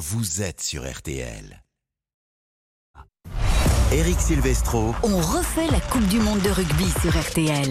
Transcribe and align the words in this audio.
vous 0.00 0.40
êtes 0.40 0.62
sur 0.62 0.90
RTL. 0.90 1.62
Eric 3.92 4.18
Silvestro. 4.18 4.94
On 5.02 5.18
refait 5.18 5.70
la 5.70 5.78
Coupe 5.78 6.06
du 6.06 6.18
Monde 6.18 6.40
de 6.40 6.48
rugby 6.48 6.90
sur 7.02 7.14
RTL. 7.14 7.70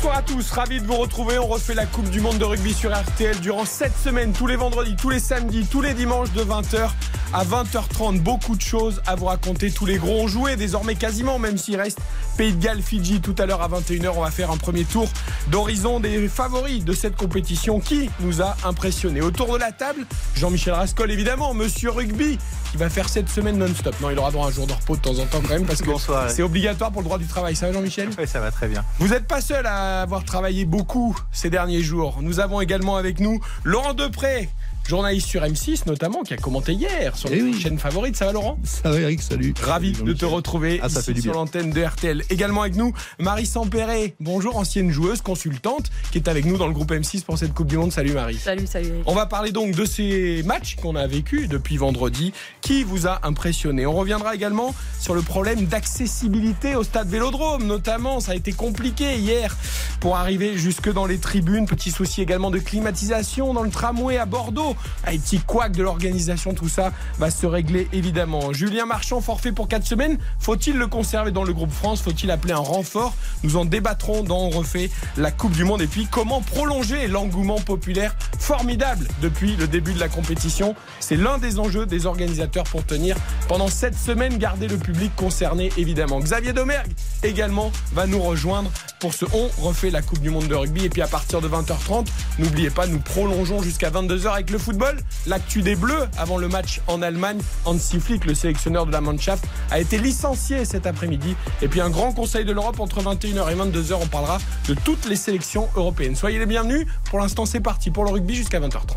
Bonsoir 0.00 0.18
à 0.18 0.22
tous, 0.22 0.52
ravi 0.52 0.80
de 0.80 0.86
vous 0.86 0.94
retrouver. 0.94 1.40
On 1.40 1.48
refait 1.48 1.74
la 1.74 1.84
Coupe 1.84 2.08
du 2.08 2.20
Monde 2.20 2.38
de 2.38 2.44
rugby 2.44 2.72
sur 2.72 2.96
RTL 2.96 3.40
durant 3.40 3.64
cette 3.64 3.96
semaine, 3.98 4.32
tous 4.32 4.46
les 4.46 4.54
vendredis, 4.54 4.94
tous 4.94 5.10
les 5.10 5.18
samedis, 5.18 5.66
tous 5.66 5.80
les 5.80 5.92
dimanches 5.92 6.30
de 6.34 6.42
20h 6.42 6.88
à 7.32 7.44
20h30. 7.44 8.20
Beaucoup 8.20 8.54
de 8.54 8.60
choses 8.60 9.02
à 9.08 9.16
vous 9.16 9.24
raconter. 9.24 9.72
Tous 9.72 9.86
les 9.86 9.96
gros 9.96 10.22
ont 10.22 10.28
joué 10.28 10.54
désormais 10.54 10.94
quasiment, 10.94 11.40
même 11.40 11.58
s'il 11.58 11.80
reste 11.80 11.98
Pays 12.36 12.52
de 12.52 12.62
Galles, 12.62 12.80
Fidji 12.80 13.20
tout 13.20 13.34
à 13.38 13.46
l'heure 13.46 13.60
à 13.60 13.68
21h. 13.68 14.12
On 14.14 14.20
va 14.20 14.30
faire 14.30 14.52
un 14.52 14.56
premier 14.56 14.84
tour 14.84 15.08
d'horizon 15.48 15.98
des 15.98 16.28
favoris 16.28 16.84
de 16.84 16.92
cette 16.92 17.16
compétition 17.16 17.80
qui 17.80 18.08
nous 18.20 18.40
a 18.40 18.56
impressionnés. 18.62 19.20
Autour 19.20 19.54
de 19.54 19.58
la 19.58 19.72
table, 19.72 20.06
Jean-Michel 20.36 20.74
Rascol 20.74 21.10
évidemment, 21.10 21.54
Monsieur 21.54 21.90
Rugby 21.90 22.38
qui 22.70 22.76
va 22.76 22.88
faire 22.90 23.08
cette 23.08 23.28
semaine 23.28 23.58
non-stop. 23.58 23.94
Non, 24.00 24.10
il 24.10 24.18
aura 24.18 24.30
droit 24.30 24.46
à 24.46 24.48
un 24.48 24.52
jour 24.52 24.66
de 24.66 24.72
repos 24.72 24.96
de 24.96 25.00
temps 25.00 25.18
en 25.18 25.26
temps 25.26 25.40
quand 25.40 25.54
même 25.54 25.66
parce 25.66 25.82
que 25.82 25.90
c'est 26.28 26.42
obligatoire 26.42 26.90
pour 26.92 27.02
le 27.02 27.06
droit 27.06 27.18
du 27.18 27.26
travail. 27.26 27.56
Ça 27.56 27.66
va 27.66 27.72
Jean-Michel 27.72 28.10
Oui, 28.18 28.26
ça 28.26 28.40
va 28.40 28.50
très 28.50 28.68
bien. 28.68 28.84
Vous 28.98 29.08
n'êtes 29.08 29.26
pas 29.26 29.40
seul 29.40 29.66
à 29.66 30.02
avoir 30.02 30.24
travaillé 30.24 30.64
beaucoup 30.64 31.16
ces 31.32 31.50
derniers 31.50 31.82
jours. 31.82 32.18
Nous 32.22 32.40
avons 32.40 32.60
également 32.60 32.96
avec 32.96 33.20
nous 33.20 33.40
Laurent 33.64 33.94
Depré, 33.94 34.48
journaliste 34.88 35.28
sur 35.28 35.42
M6 35.42 35.82
notamment, 35.86 36.22
qui 36.22 36.32
a 36.34 36.38
commenté 36.38 36.72
hier 36.72 37.14
sur 37.16 37.28
Eh 37.30 37.36
les 37.36 37.42
oui. 37.42 37.60
chaîne 37.60 37.78
favorite. 37.78 38.16
Ça 38.16 38.24
va 38.26 38.32
Laurent? 38.32 38.58
Ça 38.64 38.90
va 38.90 38.98
Eric, 38.98 39.20
salut. 39.22 39.52
Ravi 39.62 39.94
Salut, 39.94 40.08
de 40.08 40.12
te 40.18 40.24
retrouver 40.24 40.80
Ah, 40.82 40.88
ça 40.88 41.00
ici 41.00 41.06
fait 41.08 41.12
du 41.14 41.20
sur 41.22 41.34
l'antenne 41.34 41.70
de 41.70 41.82
RTL. 41.82 42.24
Également 42.30 42.62
avec 42.62 42.74
nous, 42.76 42.92
Marie 43.18 43.44
Sampéré. 43.46 44.14
Bonjour, 44.18 44.56
ancienne 44.56 44.90
joueuse, 44.90 45.20
consultante, 45.20 45.90
qui 46.10 46.18
est 46.18 46.28
avec 46.28 46.46
nous 46.46 46.56
dans 46.56 46.66
le 46.66 46.72
groupe 46.72 46.90
M6 46.90 47.22
pour 47.22 47.36
cette 47.38 47.52
Coupe 47.52 47.66
du 47.68 47.76
Monde. 47.76 47.92
Salut 47.92 48.12
Marie. 48.12 48.38
Salut, 48.38 48.66
salut. 48.66 48.88
Eric. 48.88 49.02
On 49.06 49.14
va 49.14 49.26
parler 49.26 49.52
donc 49.52 49.74
de 49.74 49.84
ces 49.84 50.42
matchs 50.44 50.76
qu'on 50.76 50.96
a 50.96 51.06
vécus 51.06 51.48
depuis 51.48 51.76
vendredi. 51.76 52.32
Qui 52.62 52.82
vous 52.82 53.06
a 53.06 53.20
impressionné 53.26 53.84
On 53.86 53.92
reviendra 53.92 54.34
également 54.34 54.74
sur 55.00 55.14
le 55.14 55.20
problème 55.22 55.66
d'accessibilité 55.66 56.76
au 56.76 56.82
stade 56.82 57.08
Vélodrome, 57.08 57.64
notamment. 57.66 58.20
Ça 58.20 58.32
a 58.32 58.34
été 58.34 58.52
compliqué 58.52 59.16
hier 59.16 59.54
pour 60.00 60.16
arriver 60.16 60.56
jusque 60.56 60.90
dans 60.92 61.06
les 61.06 61.18
tribunes. 61.18 61.66
Petit 61.66 61.90
souci 61.90 62.22
également 62.22 62.50
de 62.50 62.58
climatisation 62.58 63.52
dans 63.52 63.62
le 63.62 63.70
tramway 63.70 64.16
à 64.16 64.24
Bordeaux. 64.26 64.76
Un 65.06 65.16
petit 65.16 65.40
couac 65.40 65.72
de 65.72 65.82
l'organisation, 65.82 66.54
tout 66.54 66.68
ça 66.68 66.92
va 67.18 67.30
se 67.30 67.46
régler 67.46 67.88
évidemment. 67.92 68.52
Julien 68.52 68.86
Marchand, 68.86 69.20
forfait 69.20 69.52
pour 69.52 69.68
4 69.68 69.86
semaines. 69.86 70.18
Faut-il 70.38 70.76
le 70.76 70.86
conserver 70.86 71.30
dans 71.30 71.44
le 71.44 71.52
groupe 71.52 71.72
France? 71.72 72.02
Faut-il 72.02 72.30
appeler 72.30 72.52
un 72.52 72.58
renfort? 72.58 73.14
Nous 73.42 73.56
en 73.56 73.64
débattrons 73.64 74.22
dans 74.22 74.38
On 74.38 74.50
refait 74.50 74.90
la 75.16 75.30
Coupe 75.30 75.52
du 75.52 75.64
Monde. 75.64 75.82
Et 75.82 75.86
puis, 75.86 76.06
comment 76.10 76.40
prolonger 76.40 77.08
l'engouement 77.08 77.60
populaire 77.60 78.14
formidable 78.38 79.08
depuis 79.20 79.56
le 79.56 79.66
début 79.66 79.92
de 79.92 80.00
la 80.00 80.08
compétition? 80.08 80.74
C'est 81.00 81.16
l'un 81.16 81.38
des 81.38 81.58
enjeux 81.58 81.86
des 81.86 82.06
organisateurs 82.06 82.64
pour 82.64 82.84
tenir 82.84 83.16
pendant 83.48 83.68
cette 83.68 83.96
semaine, 83.96 84.38
garder 84.38 84.68
le 84.68 84.76
public 84.76 85.14
concerné 85.16 85.70
évidemment. 85.76 86.20
Xavier 86.20 86.52
Domergue 86.52 86.92
également 87.22 87.70
va 87.92 88.06
nous 88.06 88.20
rejoindre 88.20 88.70
pour 88.98 89.14
ce 89.14 89.24
On 89.32 89.48
refait 89.62 89.90
la 89.90 90.02
Coupe 90.02 90.20
du 90.20 90.30
Monde 90.30 90.48
de 90.48 90.54
rugby. 90.54 90.84
Et 90.84 90.88
puis 90.88 91.02
à 91.02 91.06
partir 91.06 91.40
de 91.40 91.48
20h30, 91.48 92.06
n'oubliez 92.38 92.70
pas, 92.70 92.86
nous 92.86 92.98
prolongeons 92.98 93.62
jusqu'à 93.62 93.90
22h 93.90 94.28
avec 94.28 94.50
le 94.50 94.58
football. 94.58 94.98
L'actu 95.26 95.62
des 95.62 95.76
Bleus 95.76 96.08
avant 96.16 96.38
le 96.38 96.48
match 96.48 96.80
en 96.86 97.02
Allemagne. 97.02 97.38
Hansi 97.64 98.00
Flick, 98.00 98.24
le 98.24 98.34
sélectionneur 98.34 98.86
de 98.86 98.92
la 98.92 99.00
Mannschaft, 99.00 99.44
a 99.70 99.78
été 99.78 99.98
licencié 99.98 100.64
cet 100.64 100.86
après-midi. 100.86 101.36
Et 101.62 101.68
puis 101.68 101.80
un 101.80 101.90
grand 101.90 102.12
conseil 102.12 102.44
de 102.44 102.52
l'Europe 102.52 102.80
entre 102.80 103.02
21h 103.02 103.50
et 103.50 103.54
22h. 103.54 103.94
On 104.00 104.06
parlera 104.06 104.38
de 104.68 104.74
toutes 104.74 105.06
les 105.06 105.16
sélections 105.16 105.68
européennes. 105.76 106.16
Soyez 106.16 106.38
les 106.38 106.46
bienvenus. 106.46 106.86
Pour 107.10 107.18
l'instant, 107.18 107.46
c'est 107.46 107.60
parti 107.60 107.90
pour 107.90 108.04
le 108.04 108.10
rugby 108.10 108.34
jusqu'à 108.34 108.60
20h30. 108.60 108.96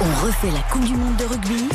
On 0.00 0.26
refait 0.26 0.50
la 0.50 0.60
Coupe 0.70 0.84
du 0.84 0.94
Monde 0.94 1.16
de 1.16 1.24
rugby 1.24 1.68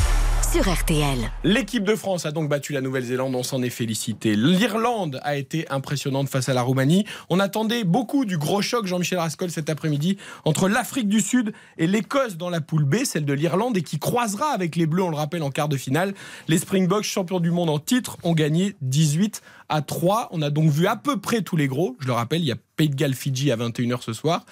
L'équipe 1.42 1.82
de 1.82 1.96
France 1.96 2.26
a 2.26 2.30
donc 2.30 2.48
battu 2.48 2.72
la 2.72 2.80
Nouvelle-Zélande, 2.80 3.34
on 3.34 3.42
s'en 3.42 3.60
est 3.60 3.70
félicité. 3.70 4.36
L'Irlande 4.36 5.18
a 5.24 5.34
été 5.34 5.68
impressionnante 5.68 6.28
face 6.28 6.48
à 6.48 6.54
la 6.54 6.62
Roumanie. 6.62 7.04
On 7.28 7.40
attendait 7.40 7.82
beaucoup 7.82 8.24
du 8.24 8.38
gros 8.38 8.62
choc, 8.62 8.86
Jean-Michel 8.86 9.18
Rascol, 9.18 9.50
cet 9.50 9.68
après-midi, 9.68 10.16
entre 10.44 10.68
l'Afrique 10.68 11.08
du 11.08 11.20
Sud 11.20 11.52
et 11.76 11.88
l'Écosse 11.88 12.36
dans 12.36 12.50
la 12.50 12.60
poule 12.60 12.84
B, 12.84 13.04
celle 13.04 13.24
de 13.24 13.32
l'Irlande, 13.32 13.76
et 13.76 13.82
qui 13.82 13.98
croisera 13.98 14.46
avec 14.50 14.76
les 14.76 14.86
Bleus, 14.86 15.02
on 15.02 15.10
le 15.10 15.16
rappelle, 15.16 15.42
en 15.42 15.50
quart 15.50 15.68
de 15.68 15.76
finale. 15.76 16.14
Les 16.46 16.58
Springboks, 16.58 17.02
champions 17.02 17.40
du 17.40 17.50
monde 17.50 17.70
en 17.70 17.80
titre, 17.80 18.16
ont 18.22 18.32
gagné 18.32 18.76
18 18.80 19.42
à 19.68 19.82
3. 19.82 20.28
On 20.32 20.42
a 20.42 20.50
donc 20.50 20.70
vu 20.70 20.86
à 20.86 20.96
peu 20.96 21.18
près 21.20 21.42
tous 21.42 21.56
les 21.56 21.68
gros. 21.68 21.96
Je 22.00 22.06
le 22.06 22.12
rappelle, 22.12 22.40
il 22.40 22.46
y 22.46 22.52
a 22.52 22.56
Pays 22.76 22.88
de 22.88 22.96
Galles, 22.96 23.14
Fidji 23.14 23.52
à 23.52 23.56
21h 23.56 24.02
ce 24.02 24.12
soir. 24.12 24.44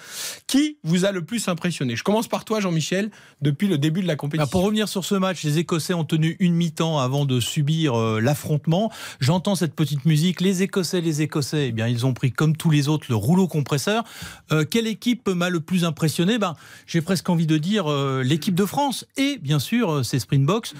Qui 0.47 0.77
vous 0.83 1.03
a 1.03 1.11
le 1.11 1.25
plus 1.25 1.47
impressionné? 1.49 1.95
Je 1.97 2.03
commence 2.03 2.29
par 2.29 2.45
toi, 2.45 2.61
Jean-Michel, 2.61 3.11
depuis 3.41 3.67
le 3.67 3.77
début 3.77 4.01
de 4.01 4.07
la 4.07 4.13
Bah, 4.13 4.17
compétition. 4.17 4.49
pour 4.49 4.63
revenir 4.63 4.87
sur 4.87 5.03
ce 5.03 5.15
match, 5.15 5.43
les 5.43 5.59
Écossais 5.59 5.93
ont 5.93 6.05
tenu 6.05 6.37
une 6.39 6.53
mi-temps 6.53 6.99
avant 6.99 7.25
de 7.25 7.41
subir 7.41 7.99
euh, 7.99 8.21
l'affrontement. 8.21 8.91
J'entends 9.19 9.55
cette 9.55 9.75
petite 9.75 10.05
musique. 10.05 10.39
Les 10.39 10.63
Écossais, 10.63 11.01
les 11.01 11.21
Écossais, 11.21 11.67
eh 11.67 11.71
bien, 11.73 11.87
ils 11.89 12.05
ont 12.05 12.13
pris 12.13 12.31
comme 12.31 12.55
tous 12.55 12.69
les 12.69 12.87
autres 12.87 13.07
le 13.09 13.15
rouleau 13.15 13.47
compresseur. 13.49 14.05
Euh, 14.53 14.63
quelle 14.63 14.87
équipe 14.87 15.27
m'a 15.27 15.49
le 15.49 15.59
plus 15.59 15.83
impressionné? 15.83 16.37
Ben, 16.37 16.55
J'ai 16.87 17.01
presque 17.01 17.29
envie 17.29 17.47
de 17.47 17.57
dire 17.57 17.91
euh, 17.91 18.23
l'équipe 18.23 18.55
de 18.55 18.65
France 18.65 19.05
et 19.17 19.37
bien 19.41 19.59
sûr 19.59 20.05
ces 20.05 20.19
Springboks 20.19 20.73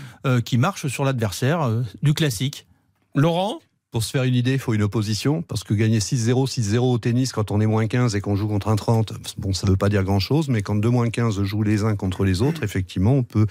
qui 0.46 0.58
marchent 0.58 0.88
sur 0.88 1.04
l'adversaire 1.04 1.70
du 2.02 2.14
classique. 2.14 2.66
Laurent? 3.16 3.60
Pour 3.94 4.04
se 4.04 4.10
faire 4.10 4.24
une 4.24 4.34
idée, 4.34 4.54
il 4.54 4.60
faut 4.60 4.74
une 4.74 4.82
opposition. 4.82 5.44
Parce 5.44 5.64
que 5.64 5.76
gagner 5.76 6.00
6-0, 6.00 6.48
6-0 6.50 6.78
au 6.80 6.98
tennis 6.98 7.32
quand 7.32 7.52
on 7.52 7.62
est 7.62 7.68
moins 7.68 7.86
15 7.88 8.16
et 8.16 8.22
qu'on 8.22 8.36
joue 8.36 8.48
contre 8.48 8.70
un 8.70 8.76
30, 8.76 9.14
bon, 9.38 9.54
ça 9.54 9.68
veut 9.68 9.76
pas 9.78 9.88
dire 9.88 10.04
grand-chose. 10.04 10.50
Mais 10.50 10.64
quand 10.64 10.74
2 10.76 10.90
moins 10.90 11.10
15 11.12 11.44
jouent 11.44 11.62
les 11.62 11.84
uns 11.84 11.96
contre 11.96 12.24
les 12.26 12.42
autres, 12.42 12.64
effectivement, 12.64 13.14
on 13.14 13.22
peut. 13.24 13.46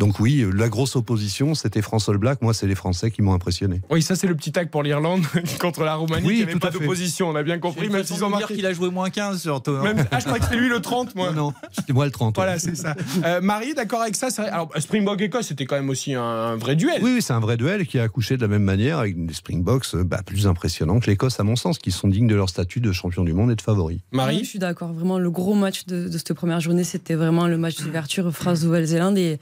Donc 0.00 0.18
oui, 0.18 0.44
la 0.52 0.68
grosse 0.68 0.96
opposition, 0.96 1.54
c'était 1.54 1.80
France 1.80 2.08
All 2.08 2.18
Black. 2.18 2.42
Moi, 2.42 2.52
c'est 2.54 2.66
les 2.66 2.74
Français 2.74 3.12
qui 3.12 3.22
m'ont 3.22 3.34
impressionné. 3.34 3.82
Oui, 3.88 4.02
ça 4.02 4.16
c'est 4.16 4.26
le 4.26 4.34
petit 4.34 4.50
tag 4.50 4.68
pour 4.68 4.82
l'Irlande 4.82 5.22
contre 5.60 5.84
la 5.84 5.94
Roumanie. 5.94 6.26
Oui, 6.26 6.36
qui 6.38 6.42
avait 6.42 6.52
tout 6.54 6.58
pas 6.58 6.68
à 6.68 6.72
fait. 6.72 6.80
d'opposition, 6.80 7.28
on 7.28 7.36
a 7.36 7.44
bien 7.44 7.60
compris, 7.60 7.88
même 7.88 8.02
s'ils 8.02 8.24
ont 8.24 8.28
dire 8.30 8.38
marqué. 8.40 8.54
qu'il 8.56 8.66
a 8.66 8.72
joué 8.72 8.90
moins 8.90 9.10
15 9.10 9.40
sur 9.40 9.62
ton- 9.62 9.80
Même- 9.80 10.04
Ah, 10.10 10.18
je 10.18 10.24
crois 10.24 10.38
que 10.40 10.44
c'était 10.44 10.56
lui 10.56 10.68
le 10.68 10.80
30, 10.80 11.14
moi. 11.14 11.30
Non, 11.30 11.46
non, 11.48 11.54
c'était 11.70 11.92
moi 11.92 12.04
le 12.04 12.10
30. 12.10 12.34
Voilà, 12.34 12.58
c'est 12.58 12.74
ça. 12.76 12.96
Euh, 13.24 13.40
Marie, 13.40 13.74
d'accord 13.74 14.02
avec 14.02 14.16
ça. 14.16 14.26
Alors, 14.50 14.72
Springbok 14.76 15.20
Écosse, 15.20 15.46
c'était 15.46 15.66
quand 15.66 15.76
même 15.76 15.88
aussi 15.90 16.14
un, 16.14 16.20
un 16.22 16.56
vrai 16.56 16.74
duel. 16.74 16.98
Oui, 17.00 17.12
oui, 17.14 17.22
c'est 17.22 17.32
un 17.32 17.38
vrai 17.40 17.56
duel 17.56 17.86
qui 17.86 18.00
a 18.00 18.02
accouché 18.02 18.36
de 18.36 18.42
la 18.42 18.48
même 18.48 18.64
manière 18.64 18.98
avec 18.98 19.24
des 19.24 19.34
Springboks 19.34 19.83
euh, 19.94 20.04
bah, 20.04 20.22
plus 20.24 20.46
impressionnants 20.46 21.00
que 21.00 21.10
l'Écosse, 21.10 21.38
à 21.40 21.42
mon 21.42 21.56
sens, 21.56 21.78
qui 21.78 21.90
sont 21.90 22.08
dignes 22.08 22.26
de 22.28 22.34
leur 22.34 22.48
statut 22.48 22.80
de 22.80 22.92
champion 22.92 23.24
du 23.24 23.34
monde 23.34 23.50
et 23.50 23.56
de 23.56 23.60
favoris. 23.60 23.98
Je 24.12 24.16
Marie, 24.16 24.44
suis 24.44 24.58
d'accord. 24.58 24.92
Vraiment, 24.94 25.18
le 25.18 25.30
gros 25.30 25.54
match 25.54 25.84
de, 25.86 26.08
de 26.08 26.16
cette 26.18 26.32
première 26.32 26.60
journée, 26.60 26.84
c'était 26.84 27.14
vraiment 27.14 27.46
le 27.46 27.58
match 27.58 27.76
d'ouverture 27.82 28.30
France-Nouvelle-Zélande. 28.32 29.18
Et, 29.18 29.38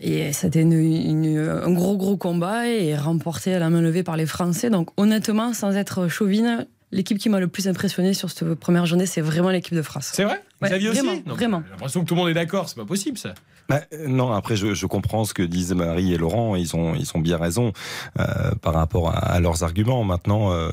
et 0.00 0.32
c'était 0.32 0.60
une- 0.62 0.72
une- 0.72 1.38
un 1.38 1.70
gros, 1.72 1.96
gros 1.96 2.16
combat 2.16 2.68
et 2.68 2.96
remporté 2.96 3.54
à 3.54 3.58
la 3.58 3.70
main 3.70 3.80
levée 3.80 4.02
par 4.02 4.16
les 4.16 4.26
Français. 4.26 4.68
Donc, 4.68 4.88
honnêtement, 4.96 5.54
sans 5.54 5.72
être 5.76 6.08
chauvine, 6.08 6.66
l'équipe 6.92 7.18
qui 7.18 7.28
m'a 7.28 7.40
le 7.40 7.48
plus 7.48 7.68
impressionné 7.68 8.12
sur 8.14 8.30
cette 8.30 8.54
première 8.54 8.86
journée, 8.86 9.06
c'est 9.06 9.20
vraiment 9.20 9.50
l'équipe 9.50 9.74
de 9.74 9.82
France. 9.82 10.10
c'est 10.14 10.24
vrai? 10.24 10.40
Ouais, 10.64 10.68
Xavier 10.70 10.88
aussi 10.90 11.00
vraiment, 11.00 11.22
Non, 11.26 11.34
vraiment. 11.34 11.62
J'ai 11.64 11.70
l'impression 11.70 12.00
que 12.02 12.06
tout 12.06 12.14
le 12.14 12.20
monde 12.20 12.30
est 12.30 12.34
d'accord, 12.34 12.68
c'est 12.68 12.76
pas 12.76 12.84
possible 12.84 13.16
ça. 13.18 13.34
Bah, 13.68 13.80
euh, 13.94 14.08
non, 14.08 14.32
après 14.32 14.56
je, 14.56 14.74
je 14.74 14.86
comprends 14.86 15.24
ce 15.24 15.32
que 15.32 15.42
disent 15.42 15.72
Marie 15.72 16.12
et 16.12 16.18
Laurent, 16.18 16.54
ils 16.56 16.76
ont 16.76 16.94
ils 16.94 17.10
ont 17.14 17.20
bien 17.20 17.38
raison 17.38 17.72
euh, 18.18 18.54
par 18.60 18.74
rapport 18.74 19.08
à, 19.10 19.18
à 19.18 19.40
leurs 19.40 19.62
arguments. 19.62 20.04
Maintenant, 20.04 20.52
euh, 20.52 20.68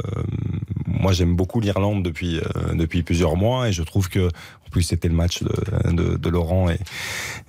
moi 1.01 1.11
j'aime 1.13 1.35
beaucoup 1.35 1.59
l'Irlande 1.59 2.03
depuis 2.03 2.39
euh, 2.39 2.73
depuis 2.73 3.03
plusieurs 3.03 3.35
mois 3.35 3.67
et 3.67 3.71
je 3.73 3.83
trouve 3.83 4.07
que 4.09 4.27
en 4.27 4.69
plus 4.71 4.83
c'était 4.83 5.09
le 5.09 5.13
match 5.15 5.43
de, 5.43 5.51
de, 5.91 6.15
de 6.17 6.29
Laurent 6.29 6.69
et, 6.69 6.79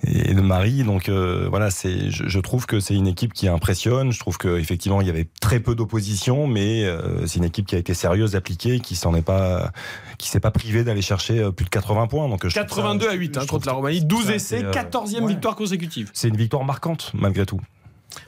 et 0.03 0.33
de 0.33 0.41
Marie, 0.41 0.83
donc 0.83 1.07
euh, 1.07 1.47
voilà 1.49 1.71
c'est 1.71 2.09
je, 2.11 2.27
je 2.27 2.39
trouve 2.39 2.65
que 2.65 2.79
c'est 2.81 2.95
une 2.95 3.07
équipe 3.07 3.31
qui 3.33 3.47
impressionne. 3.47 4.11
Je 4.11 4.19
trouve 4.19 4.37
que 4.37 4.57
effectivement 4.59 4.99
il 4.99 5.07
y 5.07 5.09
avait 5.09 5.27
très 5.39 5.59
peu 5.61 5.75
d'opposition, 5.75 6.47
mais 6.47 6.83
euh, 6.83 7.25
c'est 7.27 7.37
une 7.37 7.45
équipe 7.45 7.65
qui 7.67 7.75
a 7.75 7.77
été 7.77 7.93
sérieuse, 7.93 8.35
appliquée, 8.35 8.79
qui 8.81 8.95
s'en 8.95 9.15
est 9.15 9.21
pas 9.21 9.71
qui 10.17 10.27
s'est 10.29 10.39
pas 10.41 10.51
privée 10.51 10.83
d'aller 10.83 11.01
chercher 11.01 11.49
plus 11.55 11.63
de 11.65 11.69
80 11.69 12.07
points. 12.07 12.27
Donc 12.27 12.41
je 12.47 12.49
trouve 12.59 12.69
ça- 12.77 12.81
82 12.81 13.07
à 13.09 13.13
8 13.13 13.37
hein, 13.37 13.45
contre 13.47 13.67
la 13.67 13.73
Roumanie, 13.73 14.03
12 14.03 14.25
ça, 14.25 14.35
essais, 14.35 14.59
c'est, 14.59 14.65
euh, 14.65 14.71
14e 14.71 15.21
ouais. 15.21 15.27
victoire 15.27 15.55
consécutive. 15.55 16.09
C'est 16.13 16.27
une 16.27 16.37
victoire 16.37 16.63
marquante 16.65 17.11
malgré 17.13 17.45
tout. 17.45 17.61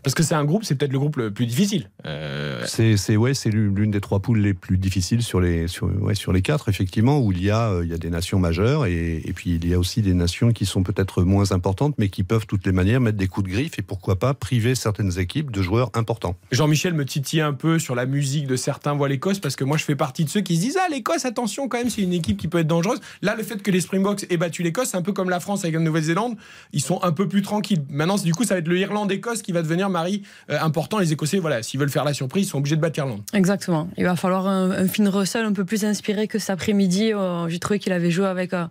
Parce 0.04 0.14
que 0.14 0.24
c'est 0.24 0.36
un 0.36 0.46
groupe, 0.46 0.64
c'est 0.64 0.76
peut-être 0.76 0.92
le 0.92 1.00
groupe 1.00 1.18
le 1.18 1.32
plus 1.32 1.46
difficile. 1.46 1.90
Euh, 2.06 2.64
C'est 2.66 3.18
ouais, 3.18 3.34
c'est 3.34 3.50
l'une 3.50 3.92
des 3.92 4.02
trois 4.02 4.20
poules 4.20 4.40
les 4.40 4.54
plus 4.54 4.78
difficiles 4.78 5.24
sur 5.24 5.40
les 5.40 5.68
sur 5.68 5.90
ouais, 6.02 6.16
sur 6.16 6.34
les 6.34 6.42
quatre 6.42 6.70
effectivement 6.70 7.20
où 7.20 7.32
il 7.32 7.44
y 7.44 7.50
a 7.50 7.70
euh, 7.70 7.86
il 7.86 7.92
y 7.92 7.94
a 7.94 7.98
des 7.98 8.10
nations 8.10 8.40
majeures 8.40 8.86
et, 8.86 9.22
et 9.24 9.34
puis 9.34 9.56
il 9.56 9.68
y 9.68 9.74
a 9.74 9.80
aussi 9.80 10.02
des 10.02 10.14
nations 10.14 10.52
qui 10.52 10.66
sont 10.66 10.84
peut-être 10.84 11.24
moins 11.24 11.52
importantes 11.52 11.96
mais 11.98 12.10
qui 12.10 12.24
peuvent 12.24 12.42
de 12.42 12.46
toutes 12.46 12.66
les 12.66 12.72
manières 12.72 13.02
mettre 13.02 13.18
des 13.18 13.28
coups 13.28 13.48
de 13.48 13.54
griffe 13.54 13.80
et 13.80 13.82
pourquoi 13.82 14.18
pas 14.18 14.34
priver 14.34 14.76
certaines 14.76 15.18
équipes 15.20 15.52
de 15.52 15.62
joueurs 15.62 15.90
importants. 15.94 16.36
Jean-Michel 16.52 16.94
me 16.94 17.06
titille 17.06 17.42
un 17.42 17.54
peu 17.54 17.80
sur 17.80 17.96
la 17.96 18.06
musique 18.06 18.48
de 18.48 18.56
certains 18.56 18.94
voient 18.94 19.10
l'Écosse 19.10 19.40
parce 19.40 19.56
que 19.56 19.64
moi 19.64 19.78
je 19.78 19.84
fais 19.84 19.96
partie 19.96 20.26
de 20.26 20.30
ceux 20.30 20.42
qui 20.42 20.56
se 20.56 20.62
disent 20.62 20.78
Ah, 20.84 20.90
l'Écosse, 20.90 21.26
attention 21.26 21.68
quand 21.68 21.78
même, 21.78 21.90
c'est 21.90 22.02
une 22.02 22.14
équipe 22.14 22.38
qui 22.38 22.48
peut 22.48 22.60
être 22.60 22.68
dangereuse. 22.68 23.00
Là, 23.22 23.36
le 23.36 23.44
fait 23.44 23.62
que 23.62 23.72
les 23.72 23.82
Springboks 23.82 24.26
aient 24.30 24.38
battu 24.38 24.64
l'Écosse, 24.64 24.90
c'est 24.90 24.98
un 24.98 25.02
peu 25.02 25.14
comme 25.14 25.30
la 25.30 25.40
France 25.40 25.64
avec 25.64 25.76
la 25.76 25.82
Nouvelle-Zélande, 25.82 26.36
ils 26.74 26.82
sont 26.82 27.02
un 27.04 27.12
peu 27.12 27.28
plus 27.28 27.42
tranquilles. 27.42 27.84
Maintenant, 27.90 28.18
du 28.18 28.34
coup, 28.34 28.44
ça 28.44 28.56
va 28.56 28.60
être 28.60 28.68
le 28.68 28.78
Irlande-Écosse 28.78 29.42
qui 29.42 29.52
va 29.52 29.62
devenir 29.62 29.75
Marie 29.90 30.24
euh, 30.50 30.58
important. 30.62 31.00
Les 31.00 31.12
Écossais, 31.14 31.40
voilà, 31.40 31.62
s'ils 31.64 31.80
veulent 31.80 31.90
faire 31.90 32.04
la 32.06 32.14
surprise, 32.14 32.46
ils 32.48 32.50
sont 32.50 32.58
obligés 32.58 32.76
de 32.76 32.82
battre 32.82 33.00
l'Irlande. 33.00 33.22
Exactement. 33.34 33.90
Il 33.98 34.04
va 34.06 34.16
falloir 34.16 34.48
un, 34.48 34.72
un 34.72 34.88
Finn 34.88 35.08
Russell 35.08 35.46
un 35.46 35.54
peu 35.54 35.66
plus 35.66 35.86
inspiré 35.86 36.28
que 36.28 36.40
cet 36.40 36.50
après-midi. 36.52 37.14
Euh, 37.14 37.48
J'ai 37.50 37.60
trouvé 37.60 37.80
qu'il 37.80 37.94
avait 37.94 38.12
joué 38.12 38.28
avec 38.28 38.54
euh, 38.54 38.66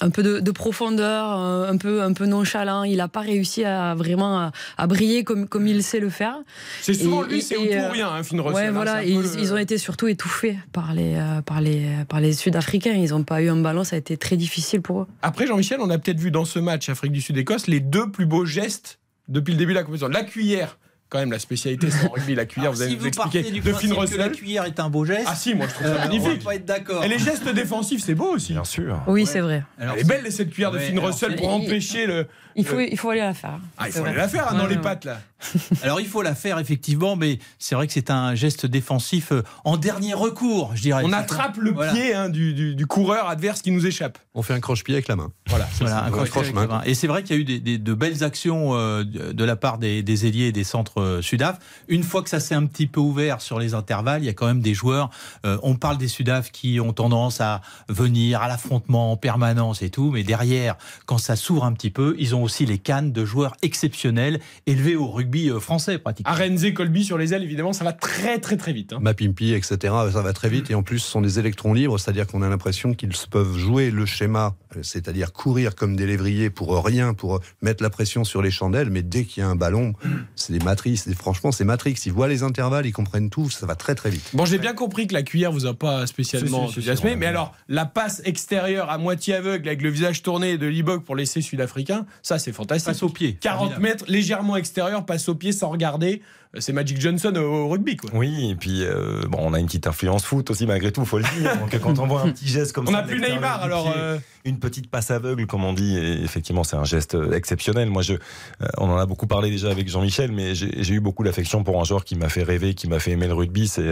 un 0.00 0.10
peu 0.10 0.22
de, 0.22 0.40
de 0.40 0.50
profondeur, 0.50 1.30
un 1.30 1.76
peu, 1.76 2.02
un 2.02 2.12
peu 2.12 2.26
nonchalant. 2.26 2.84
Il 2.84 2.96
n'a 2.98 3.08
pas 3.08 3.20
réussi 3.20 3.64
à 3.64 3.94
vraiment 3.94 4.38
à, 4.38 4.52
à 4.76 4.86
briller 4.86 5.24
comme, 5.24 5.48
comme 5.48 5.66
il 5.66 5.82
sait 5.82 6.00
le 6.00 6.10
faire. 6.10 6.36
C'est 6.80 6.94
souvent 6.94 7.24
Et- 7.24 7.28
lui, 7.28 7.42
c'est 7.42 7.56
ou 7.56 7.62
rien, 7.62 8.08
hein, 8.10 8.22
Finn 8.22 8.40
Russell. 8.40 8.54
Ouais, 8.54 8.66
hein, 8.68 8.72
voilà. 8.72 9.04
Ils, 9.04 9.20
le- 9.20 9.38
ils 9.40 9.52
ont 9.52 9.58
été 9.58 9.78
surtout 9.78 10.08
étouffés 10.08 10.58
par 10.72 10.94
les, 10.94 11.16
par 11.46 11.60
les, 11.60 11.86
par 12.08 12.20
les 12.20 12.32
Sud-Africains. 12.32 12.92
Ils 12.92 13.10
n'ont 13.10 13.22
pas 13.24 13.42
eu 13.42 13.48
un 13.48 13.56
ballon. 13.56 13.84
Ça 13.84 13.96
a 13.96 13.98
été 13.98 14.16
très 14.16 14.36
difficile 14.36 14.82
pour 14.82 15.02
eux. 15.02 15.06
Après, 15.22 15.46
Jean-Michel, 15.46 15.78
on 15.80 15.90
a 15.90 15.98
peut-être 15.98 16.18
vu 16.20 16.30
dans 16.30 16.44
ce 16.44 16.58
match 16.58 16.88
Afrique 16.88 17.12
du 17.12 17.20
Sud-Écosse 17.20 17.66
les 17.66 17.80
deux 17.80 18.10
plus 18.10 18.26
beaux 18.26 18.44
gestes 18.44 18.98
depuis 19.28 19.52
le 19.52 19.58
début 19.58 19.72
de 19.72 19.78
la 19.78 19.84
compétition. 19.84 20.08
La 20.08 20.24
cuillère, 20.24 20.78
quand 21.10 21.18
même, 21.18 21.32
la 21.32 21.38
spécialité, 21.38 21.90
c'est 21.90 22.06
en 22.06 22.10
rugby, 22.10 22.34
la 22.34 22.44
cuillère, 22.46 22.64
Alors, 22.70 22.74
vous 22.74 22.82
allez 22.82 22.90
si 22.90 22.96
nous 22.96 23.02
vous 23.02 23.06
du 23.06 23.10
De 23.12 23.16
principe 23.16 24.10
que 24.14 24.18
la 24.18 24.28
cuillère 24.28 24.64
est 24.64 24.78
un 24.80 24.90
beau 24.90 25.04
geste, 25.04 25.24
Ah 25.26 25.34
si, 25.34 25.54
moi 25.54 25.66
je 25.68 25.74
trouve 25.74 25.86
ça 25.86 25.92
euh, 25.92 25.96
on 25.96 26.08
magnifique. 26.08 26.38
va 26.42 26.44
pas 26.50 26.54
être 26.56 26.64
d'accord. 26.66 27.04
Et 27.04 27.08
les 27.08 27.18
gestes 27.18 27.48
défensifs, 27.48 28.02
c'est 28.04 28.14
beau 28.14 28.34
aussi. 28.34 28.52
Bien 28.52 28.64
sûr. 28.64 29.00
Oui, 29.06 29.20
Ouais. 29.22 29.26
c'est 29.26 29.40
vrai. 29.40 29.64
Alors, 29.78 29.94
Elle 29.94 30.00
est 30.00 30.04
belle 30.04 30.30
cette 30.32 30.50
cuillère 30.50 30.70
de 30.70 30.78
Ouais, 30.78 30.88
alors, 30.90 31.06
Russell 31.06 31.36
pour 31.36 31.46
il- 31.50 31.64
empêcher 31.66 32.06
le. 32.06 32.26
Il 32.56 32.64
faut, 32.66 32.80
il 32.80 32.98
faut 32.98 33.10
aller 33.10 33.20
la 33.20 33.34
faire. 33.34 33.58
Ah, 33.76 33.84
il 33.86 33.92
faut 33.92 34.04
aller 34.04 34.16
la 34.16 34.26
faire 34.28 34.48
hein, 34.50 34.54
dans 34.54 34.64
Ouais, 34.64 34.70
les 34.70 34.74
ouais. 34.76 34.80
pattes 34.82 35.04
là. 35.04 35.20
Alors 35.84 36.00
il 36.00 36.08
faut 36.08 36.22
la 36.22 36.34
faire 36.34 36.58
effectivement, 36.58 37.14
mais 37.14 37.38
c'est 37.60 37.76
vrai 37.76 37.86
que 37.86 37.92
c'est 37.92 38.10
un 38.10 38.34
geste 38.34 38.66
défensif 38.66 39.30
euh, 39.30 39.44
en 39.64 39.76
dernier 39.76 40.12
recours, 40.14 40.72
je 40.74 40.82
dirais. 40.82 41.02
On 41.04 41.12
attrape 41.12 41.56
le 41.58 41.70
Voilà. 41.70 41.92
pied 41.92 42.12
hein, 42.14 42.28
du, 42.28 42.54
du- 42.54 42.74
du 42.74 42.86
coureur 42.88 43.28
adverse 43.28 43.62
qui 43.62 43.70
nous 43.70 43.86
échappe. 43.86 44.18
On 44.34 44.42
fait 44.42 44.54
un 44.54 44.58
croche-pied 44.60 44.94
avec 44.96 45.06
la 45.06 45.14
main. 45.14 45.30
Voilà. 45.46 45.68
Voilà, 45.78 45.98
un 46.00 46.04
Ouais, 46.06 46.10
crochet 46.10 46.20
avec 46.20 46.32
franchement. 46.32 46.60
la 46.62 46.66
main. 46.66 46.82
Et 46.84 46.94
c'est 46.94 47.06
vrai 47.06 47.22
qu'il 47.22 47.36
y 47.36 47.38
a 47.38 47.42
eu 47.42 47.44
des, 47.44 47.60
des- 47.60 47.78
de 47.78 47.94
belles 47.94 48.24
actions 48.24 48.74
euh, 48.74 49.04
de 49.04 49.30
de 49.30 49.44
la 49.44 49.54
part 49.54 49.78
des, 49.78 50.02
des 50.02 50.26
ailiers 50.26 50.46
et 50.46 50.52
des 50.52 50.64
centres 50.64 50.97
euh, 51.00 51.22
Sudaf. 51.22 51.58
Une 51.88 52.02
fois 52.02 52.22
que 52.22 52.28
ça 52.30 52.40
s'est 52.40 52.54
un 52.54 52.66
petit 52.66 52.86
peu 52.86 53.00
ouvert 53.00 53.40
sur 53.40 53.58
les 53.58 53.74
intervalles, 53.74 54.22
il 54.22 54.26
y 54.26 54.30
a 54.30 54.32
quand 54.34 54.46
même 54.46 54.60
des 54.60 54.74
joueurs. 54.74 55.10
euh, 55.46 55.58
on 55.62 55.74
parle 55.76 55.98
des 55.98 56.08
Sudaf 56.08 56.50
qui 56.50 56.80
ont 56.80 56.92
tendance 56.92 57.40
à 57.40 57.60
venir 57.88 58.42
à 58.42 58.48
l'affrontement 58.48 59.12
en 59.12 59.16
permanence 59.16 59.82
et 59.82 59.90
tout, 59.90 60.10
mais 60.10 60.22
derrière, 60.22 60.76
quand 61.06 61.18
ça 61.18 61.36
s'ouvre 61.36 61.64
un 61.64 61.72
petit 61.72 61.90
peu, 61.90 62.14
ils 62.18 62.34
ont 62.34 62.42
aussi 62.42 62.66
les 62.66 62.78
cannes 62.78 63.12
de 63.12 63.24
joueurs 63.24 63.56
exceptionnels 63.62 64.40
élevés 64.66 64.96
au 64.96 65.06
rugby 65.08 65.48
euh, 65.50 65.60
français 65.60 65.98
pratiquement. 65.98 66.32
Arenze, 66.32 66.66
Colby 66.74 67.04
sur 67.04 67.18
les 67.18 67.34
ailes, 67.34 67.42
évidemment, 67.42 67.72
ça 67.72 67.84
va 67.84 67.92
très 67.92 68.38
très 68.38 68.56
très 68.56 68.72
vite. 68.72 68.92
hein. 68.92 68.98
Mapimpi, 69.00 69.52
etc. 69.52 69.76
Ça 70.12 70.22
va 70.22 70.32
très 70.32 70.48
vite. 70.48 70.70
Et 70.70 70.74
en 70.74 70.82
plus, 70.82 70.98
ce 70.98 71.10
sont 71.10 71.20
des 71.20 71.38
électrons 71.38 71.72
libres, 71.72 71.98
c'est-à-dire 71.98 72.26
qu'on 72.26 72.42
a 72.42 72.48
l'impression 72.48 72.94
qu'ils 72.94 73.12
peuvent 73.30 73.56
jouer 73.56 73.90
le 73.90 74.06
schéma, 74.06 74.54
c'est-à-dire 74.82 75.32
courir 75.32 75.74
comme 75.74 75.96
des 75.96 76.06
lévriers 76.06 76.50
pour 76.50 76.84
rien, 76.84 77.14
pour 77.14 77.40
mettre 77.62 77.82
la 77.82 77.90
pression 77.90 78.24
sur 78.24 78.42
les 78.42 78.50
chandelles. 78.50 78.90
Mais 78.90 79.02
dès 79.02 79.24
qu'il 79.24 79.42
y 79.42 79.46
a 79.46 79.48
un 79.48 79.56
ballon, 79.56 79.94
c'est 80.36 80.52
des 80.52 80.64
matrices. 80.64 81.12
Franchement, 81.14 81.52
c'est 81.52 81.64
Matrix. 81.64 81.96
Ils 82.06 82.12
voient 82.12 82.28
les 82.28 82.42
intervalles, 82.42 82.86
ils 82.86 82.92
comprennent 82.92 83.30
tout. 83.30 83.50
Ça 83.50 83.66
va 83.66 83.74
très 83.74 83.94
très 83.94 84.10
vite. 84.10 84.30
Bon, 84.34 84.44
j'ai 84.44 84.58
bien 84.58 84.74
compris 84.74 85.06
que 85.06 85.14
la 85.14 85.22
cuillère 85.22 85.52
vous 85.52 85.66
a 85.66 85.74
pas 85.74 86.06
spécialement 86.06 86.68
Si, 86.68 86.74
si, 86.74 86.82
si, 86.82 86.90
enthousiasmé, 86.90 87.16
mais 87.16 87.26
alors 87.26 87.54
la 87.68 87.86
passe 87.86 88.22
extérieure 88.24 88.90
à 88.90 88.98
moitié 88.98 89.34
aveugle 89.34 89.68
avec 89.68 89.82
le 89.82 89.90
visage 89.90 90.22
tourné 90.22 90.58
de 90.58 90.66
Libok 90.66 91.04
pour 91.04 91.16
laisser 91.16 91.40
sud-africain, 91.40 92.06
ça 92.22 92.38
c'est 92.38 92.52
fantastique. 92.52 92.88
Passe 92.88 93.02
au 93.02 93.08
pied. 93.08 93.34
40 93.34 93.58
Formidable. 93.58 93.82
mètres 93.82 94.04
légèrement 94.08 94.56
extérieur, 94.56 95.04
passe 95.06 95.28
au 95.28 95.34
pied 95.34 95.52
sans 95.52 95.68
regarder. 95.68 96.22
Euh, 96.56 96.60
C'est 96.60 96.72
Magic 96.72 97.00
Johnson 97.00 97.32
au, 97.36 97.40
au 97.40 97.68
rugby 97.68 97.96
quoi. 97.96 98.10
Oui, 98.14 98.50
et 98.50 98.54
puis 98.54 98.82
euh, 98.82 99.22
bon, 99.28 99.38
on 99.42 99.52
a 99.54 99.58
une 99.60 99.66
petite 99.66 99.86
influence 99.86 100.24
foot 100.24 100.50
aussi 100.50 100.66
malgré 100.66 100.92
tout, 100.92 101.04
faut 101.04 101.18
le 101.18 101.24
dire. 101.38 101.56
Donc 101.58 101.78
quand 101.80 101.98
on 101.98 102.06
voit 102.06 102.22
un 102.22 102.30
petit 102.30 102.48
geste 102.48 102.72
comme 102.72 102.84
On 102.88 102.90
ça, 102.92 102.98
n'a 102.98 103.02
de 103.02 103.08
plus 103.08 103.20
Neymar 103.20 103.62
alors. 103.62 103.84
pied, 103.84 103.92
euh, 103.96 104.18
une 104.44 104.58
petite 104.58 104.90
passe 104.90 105.10
aveugle, 105.10 105.46
comme 105.46 105.62
on 105.64 105.74
dit. 105.74 105.98
Et 105.98 106.22
effectivement, 106.24 106.64
c'est 106.64 106.76
un 106.76 106.84
geste 106.84 107.14
exceptionnel. 107.34 107.90
Moi, 107.90 108.00
je, 108.00 108.14
euh, 108.14 108.66
on 108.78 108.88
en 108.88 108.96
a 108.96 109.04
beaucoup 109.04 109.26
parlé 109.26 109.50
déjà 109.50 109.70
avec 109.70 109.88
Jean-Michel, 109.90 110.32
mais 110.32 110.54
j'ai 110.54 110.94
eu 110.94 111.00
beaucoup 111.00 111.22
d'affection 111.22 111.64
pour 111.64 111.78
un 111.78 111.84
joueur 111.84 112.02
qui 112.04 112.14
m'a 112.16 112.30
fait 112.30 112.44
rêver, 112.44 112.72
qui 112.72 112.88
m'a 112.88 112.98
fait 112.98 113.10
aimer 113.10 113.26
le 113.26 113.34
rugby, 113.34 113.68
c'est 113.68 113.90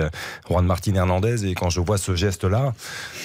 Juan 0.48 0.64
Martin 0.64 0.94
Hernandez. 0.94 1.44
Et 1.46 1.52
quand 1.54 1.68
je 1.68 1.80
vois 1.80 1.98
ce 1.98 2.14
geste-là, 2.14 2.72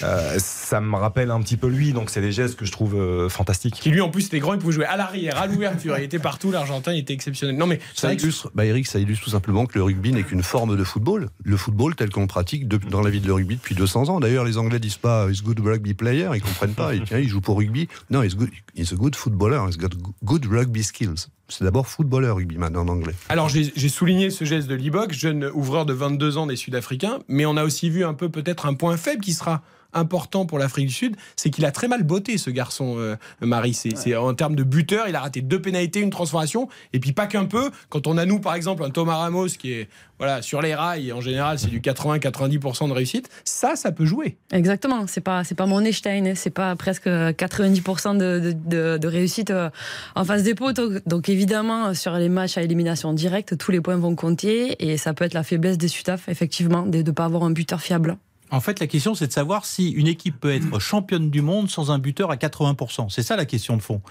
euh, 0.02 0.36
ça 0.38 0.80
me 0.82 0.94
rappelle 0.96 1.30
un 1.30 1.40
petit 1.40 1.56
peu 1.56 1.68
lui. 1.68 1.94
Donc, 1.94 2.10
c'est 2.10 2.20
des 2.20 2.32
gestes 2.32 2.56
que 2.56 2.66
je 2.66 2.72
trouve 2.72 2.96
euh, 2.96 3.30
fantastiques. 3.30 3.76
qui 3.80 3.88
lui 3.90 4.02
en 4.02 4.10
plus 4.10 4.26
était 4.26 4.40
grand, 4.40 4.52
il 4.52 4.58
pouvait 4.60 4.74
jouer 4.74 4.84
à 4.84 4.98
l'arrière, 4.98 5.38
à 5.38 5.46
l'ouverture, 5.46 5.96
il 5.96 6.04
était 6.04 6.18
partout, 6.18 6.50
l'Argentin 6.50 6.92
il 6.92 6.98
était 6.98 7.14
exceptionnel. 7.14 7.56
Non 7.56 7.66
mais 7.66 7.80
Ça 7.94 8.14
que- 8.14 8.20
illustre, 8.20 8.50
bah 8.54 8.66
Eric, 8.66 8.86
ça 8.86 8.98
illustre 8.98 9.21
tout 9.22 9.30
simplement 9.30 9.66
que 9.66 9.78
le 9.78 9.84
rugby 9.84 10.12
n'est 10.12 10.24
qu'une 10.24 10.42
forme 10.42 10.76
de 10.76 10.82
football. 10.84 11.28
Le 11.44 11.56
football 11.56 11.94
tel 11.94 12.10
qu'on 12.10 12.26
pratique 12.26 12.66
dans 12.66 13.00
la 13.00 13.10
vie 13.10 13.20
de 13.20 13.26
le 13.26 13.34
rugby 13.34 13.54
depuis 13.56 13.76
200 13.76 14.08
ans. 14.08 14.18
D'ailleurs, 14.18 14.44
les 14.44 14.58
Anglais 14.58 14.80
disent 14.80 14.96
pas 14.96 15.30
"is 15.30 15.42
good 15.42 15.60
rugby 15.60 15.94
player", 15.94 16.28
ils 16.34 16.42
comprennent 16.42 16.74
pas. 16.74 16.94
Ils, 16.94 17.04
tiens, 17.04 17.18
il 17.18 17.28
joue 17.28 17.40
pour 17.40 17.56
rugby. 17.56 17.88
Non, 18.10 18.22
he's 18.22 18.34
good, 18.34 18.50
he's 18.74 18.92
a 18.92 18.96
good 18.96 19.14
footballer. 19.14 19.60
He's 19.68 19.78
got 19.78 19.90
good 20.24 20.44
rugby 20.46 20.82
skills. 20.82 21.28
C'est 21.48 21.64
d'abord 21.64 21.86
footballeur 21.86 22.36
rugby 22.36 22.56
maintenant 22.56 22.82
en 22.82 22.88
anglais. 22.88 23.14
Alors 23.28 23.48
j'ai 23.48 23.72
j'ai 23.76 23.88
souligné 23.88 24.30
ce 24.30 24.44
geste 24.44 24.68
de 24.68 24.74
Libok, 24.74 25.12
jeune 25.12 25.50
ouvreur 25.54 25.86
de 25.86 25.92
22 25.92 26.38
ans 26.38 26.46
des 26.46 26.56
Sud-Africains, 26.56 27.20
mais 27.28 27.46
on 27.46 27.56
a 27.56 27.64
aussi 27.64 27.90
vu 27.90 28.04
un 28.04 28.14
peu 28.14 28.28
peut-être 28.28 28.66
un 28.66 28.74
point 28.74 28.96
faible 28.96 29.22
qui 29.22 29.34
sera 29.34 29.62
important 29.92 30.46
pour 30.46 30.58
l'Afrique 30.58 30.86
du 30.88 30.92
Sud, 30.94 31.16
c'est 31.36 31.50
qu'il 31.50 31.64
a 31.64 31.70
très 31.70 31.88
mal 31.88 32.02
botté 32.02 32.38
ce 32.38 32.50
garçon 32.50 32.94
euh, 32.98 33.16
Marie. 33.40 33.74
C'est 33.74 34.16
en 34.16 34.34
termes 34.34 34.56
de 34.56 34.62
buteur, 34.62 35.08
il 35.08 35.16
a 35.16 35.20
raté 35.20 35.40
deux 35.42 35.60
pénalités, 35.60 36.00
une 36.00 36.10
transformation, 36.10 36.68
et 36.92 37.00
puis 37.00 37.12
pas 37.12 37.26
qu'un 37.26 37.44
peu. 37.46 37.70
Quand 37.88 38.06
on 38.06 38.16
a 38.18 38.24
nous 38.26 38.38
par 38.40 38.54
exemple 38.54 38.84
un 38.84 38.90
Thomas 38.90 39.16
Ramos 39.16 39.46
qui 39.58 39.72
est 39.72 39.88
voilà 40.18 40.40
sur 40.42 40.62
les 40.62 40.74
rails, 40.74 41.12
en 41.12 41.20
général 41.20 41.58
c'est 41.58 41.68
du 41.68 41.80
80-90% 41.80 42.88
de 42.88 42.92
réussite, 42.92 43.28
ça 43.44 43.76
ça 43.76 43.92
peut 43.92 44.04
jouer. 44.04 44.36
Exactement, 44.52 45.06
c'est 45.06 45.20
pas 45.20 45.44
c'est 45.44 45.54
pas 45.54 45.66
mon 45.66 45.80
Einstein, 45.84 46.26
hein. 46.28 46.32
c'est 46.36 46.50
pas 46.50 46.74
presque 46.76 47.06
90% 47.06 48.16
de, 48.16 48.38
de, 48.38 48.52
de- 48.52 48.98
de 48.98 49.08
réussite 49.08 49.50
euh, 49.50 49.70
en 50.14 50.24
face 50.24 50.42
des 50.42 50.54
potes. 50.54 50.76
Donc, 50.76 51.02
donc 51.06 51.28
évidemment 51.28 51.94
sur 51.94 52.12
les 52.14 52.28
matchs 52.28 52.56
à 52.58 52.62
élimination 52.62 53.12
directe, 53.12 53.56
tous 53.58 53.70
les 53.72 53.80
points 53.80 53.96
vont 53.96 54.14
compter 54.14 54.76
et 54.90 54.96
ça 54.96 55.12
peut 55.14 55.24
être 55.24 55.34
la 55.34 55.42
faiblesse 55.42 55.78
des 55.78 55.88
Sudaf 55.88 56.28
effectivement 56.28 56.86
de 56.86 57.02
ne 57.02 57.10
pas 57.10 57.24
avoir 57.24 57.42
un 57.44 57.50
buteur 57.50 57.80
fiable. 57.80 58.16
En 58.52 58.60
fait, 58.60 58.80
la 58.80 58.86
question, 58.86 59.14
c'est 59.14 59.26
de 59.26 59.32
savoir 59.32 59.64
si 59.64 59.90
une 59.90 60.06
équipe 60.06 60.38
peut 60.38 60.52
être 60.52 60.78
championne 60.78 61.30
du 61.30 61.40
monde 61.40 61.70
sans 61.70 61.90
un 61.90 61.98
buteur 61.98 62.30
à 62.30 62.36
80%. 62.36 63.08
C'est 63.08 63.22
ça 63.22 63.34
la 63.34 63.46
question 63.46 63.78
de 63.78 63.82
fond. 63.82 64.02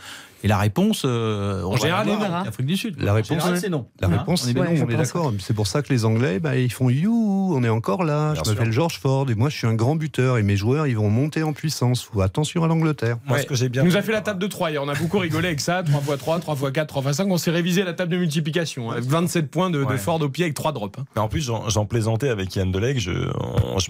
Et 0.43 0.47
la 0.47 0.57
réponse, 0.57 1.03
euh, 1.05 1.61
on 1.63 1.71
va 1.71 1.77
général, 1.77 2.07
l'Afrique 2.45 2.65
du 2.65 2.77
Sud. 2.77 2.99
La 2.99 3.11
En 3.11 3.15
réponse, 3.15 3.43
c'est 3.59 3.69
non. 3.69 3.87
La 3.99 4.07
Hein, 4.07 4.17
réponse, 4.17 4.43
on 4.43 4.49
est 4.49 4.53
c'est 4.53 4.59
non, 4.59 4.85
on 4.85 4.89
est 4.89 4.95
d'accord. 4.97 5.33
C'est 5.39 5.53
pour 5.53 5.67
ça 5.67 5.81
que 5.81 5.93
les 5.93 6.03
Anglais, 6.05 6.39
bah, 6.39 6.55
ils 6.57 6.71
font 6.71 6.89
you, 6.89 7.53
on 7.55 7.63
est 7.63 7.69
encore 7.69 8.03
là. 8.03 8.33
Bien 8.33 8.41
je 8.43 8.49
m'appelle. 8.51 8.71
George 8.71 8.97
Ford 8.99 9.29
et 9.29 9.35
moi 9.35 9.49
je 9.49 9.57
suis 9.57 9.67
un 9.67 9.73
grand 9.75 9.95
buteur 9.95 10.37
et 10.37 10.43
mes 10.43 10.55
joueurs 10.55 10.87
ils 10.87 10.97
vont 10.97 11.09
monter 11.09 11.43
en 11.43 11.53
puissance. 11.53 12.01
Faut 12.03 12.21
attention 12.21 12.63
à 12.63 12.67
l'Angleterre. 12.67 13.17
Moi, 13.25 13.37
Ouais. 13.37 13.43
ce 13.43 13.47
que 13.47 13.55
j'ai 13.55 13.69
bien 13.69 13.83
Il 13.83 13.89
nous 13.89 13.97
a 13.97 14.01
fait 14.01 14.11
la 14.11 14.21
table 14.21 14.39
de 14.39 14.47
3 14.47 14.71
hier, 14.71 14.81
on 14.83 14.89
a 14.89 14.95
beaucoup 14.95 15.19
rigolé 15.19 15.47
avec 15.49 15.59
ça, 15.61 15.83
3 15.83 16.01
x 16.01 16.17
3, 16.17 16.39
3 16.39 16.55
x 16.55 16.71
4, 16.73 16.87
3 16.87 17.03
x 17.03 17.17
5, 17.17 17.27
on 17.29 17.37
s'est 17.37 17.51
révisé 17.51 17.83
la 17.83 17.93
table 17.93 18.11
de 18.11 18.17
multiplication, 18.17 18.89
avec 18.91 19.03
27 19.05 19.49
points 19.51 19.69
de. 19.69 19.85
Ford 19.97 20.21
au 20.21 20.29
pied 20.29 20.45
avec 20.45 20.55
3 20.55 20.71
drops. 20.71 20.97
hein. 20.99 21.03
Mais 21.15 21.21
en 21.21 21.27
plus, 21.27 21.51
j'en 21.67 21.85
plaisantais 21.85 22.29
avec 22.29 22.55
Yann 22.55 22.71
Deleg, 22.71 22.97
je, 22.97 23.11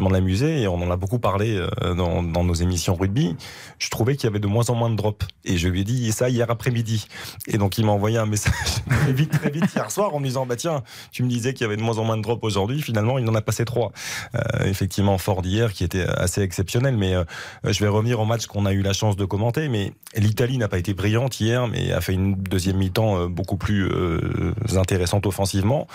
m'en 0.01 0.09
amusais 0.09 0.61
et 0.61 0.67
on 0.67 0.75
en 0.81 0.89
a 0.91 0.95
beaucoup 0.97 1.19
parlé 1.19 1.55
euh, 1.83 1.93
dans, 1.93 2.23
dans 2.23 2.43
nos 2.43 2.53
émissions 2.55 2.95
rugby. 2.95 3.35
Je 3.79 3.89
trouvais 3.89 4.15
qu'il 4.15 4.25
y 4.25 4.27
avait 4.27 4.39
de 4.39 4.47
moins 4.47 4.69
en 4.69 4.75
moins 4.75 4.89
de 4.89 4.95
drops. 4.95 5.25
Et 5.45 5.57
je 5.57 5.67
lui 5.67 5.81
ai 5.81 5.83
dit 5.83 6.11
ça 6.11 6.29
hier 6.41 6.49
après-midi. 6.49 7.07
Et 7.47 7.57
donc, 7.57 7.77
il 7.77 7.85
m'a 7.85 7.91
envoyé 7.91 8.17
un 8.17 8.25
message 8.25 8.53
très 8.89 9.13
vite, 9.13 9.31
très 9.31 9.49
vite 9.49 9.65
hier 9.73 9.89
soir 9.91 10.13
en 10.13 10.19
me 10.19 10.25
disant 10.25 10.45
Bah 10.45 10.55
tiens, 10.55 10.83
tu 11.11 11.23
me 11.23 11.29
disais 11.29 11.53
qu'il 11.53 11.63
y 11.63 11.67
avait 11.67 11.77
de 11.77 11.81
moins 11.81 11.97
en 11.97 12.03
moins 12.03 12.17
de 12.17 12.23
drops 12.23 12.43
aujourd'hui. 12.43 12.81
Finalement, 12.81 13.17
il 13.17 13.29
en 13.29 13.35
a 13.35 13.41
passé 13.41 13.65
trois. 13.65 13.91
Euh, 14.35 14.65
effectivement, 14.65 15.17
Ford 15.17 15.41
hier 15.43 15.73
qui 15.73 15.83
était 15.83 16.05
assez 16.05 16.41
exceptionnel. 16.41 16.97
Mais 16.97 17.15
euh, 17.15 17.23
je 17.63 17.79
vais 17.79 17.87
revenir 17.87 18.19
au 18.19 18.25
match 18.25 18.47
qu'on 18.47 18.65
a 18.65 18.73
eu 18.73 18.81
la 18.81 18.93
chance 18.93 19.15
de 19.15 19.25
commenter. 19.25 19.69
Mais 19.69 19.93
l'Italie 20.15 20.57
n'a 20.57 20.67
pas 20.67 20.77
été 20.77 20.93
brillante 20.93 21.39
hier, 21.39 21.67
mais 21.67 21.91
a 21.91 22.01
fait 22.01 22.13
une 22.13 22.35
deuxième 22.35 22.77
mi-temps 22.77 23.17
euh, 23.17 23.27
beaucoup 23.27 23.57
plus 23.57 23.87
euh, 23.87 24.53
intéressante 24.75 25.25
offensivement. 25.25 25.87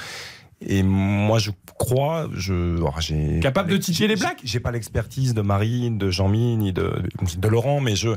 Et 0.62 0.82
moi, 0.82 1.38
je 1.38 1.50
crois, 1.78 2.28
je, 2.32 2.76
alors, 2.76 3.00
j'ai 3.00 3.40
Capable 3.40 3.70
de 3.70 3.76
titiller 3.76 4.08
les 4.08 4.16
Blacks? 4.16 4.40
J'ai 4.42 4.60
pas 4.60 4.70
l'expertise 4.70 5.34
de 5.34 5.42
Marie, 5.42 5.90
de 5.90 6.10
Jean-Mi, 6.10 6.56
ni 6.56 6.72
de, 6.72 6.94
de 7.36 7.48
Laurent, 7.48 7.80
mais 7.80 7.94
je, 7.94 8.10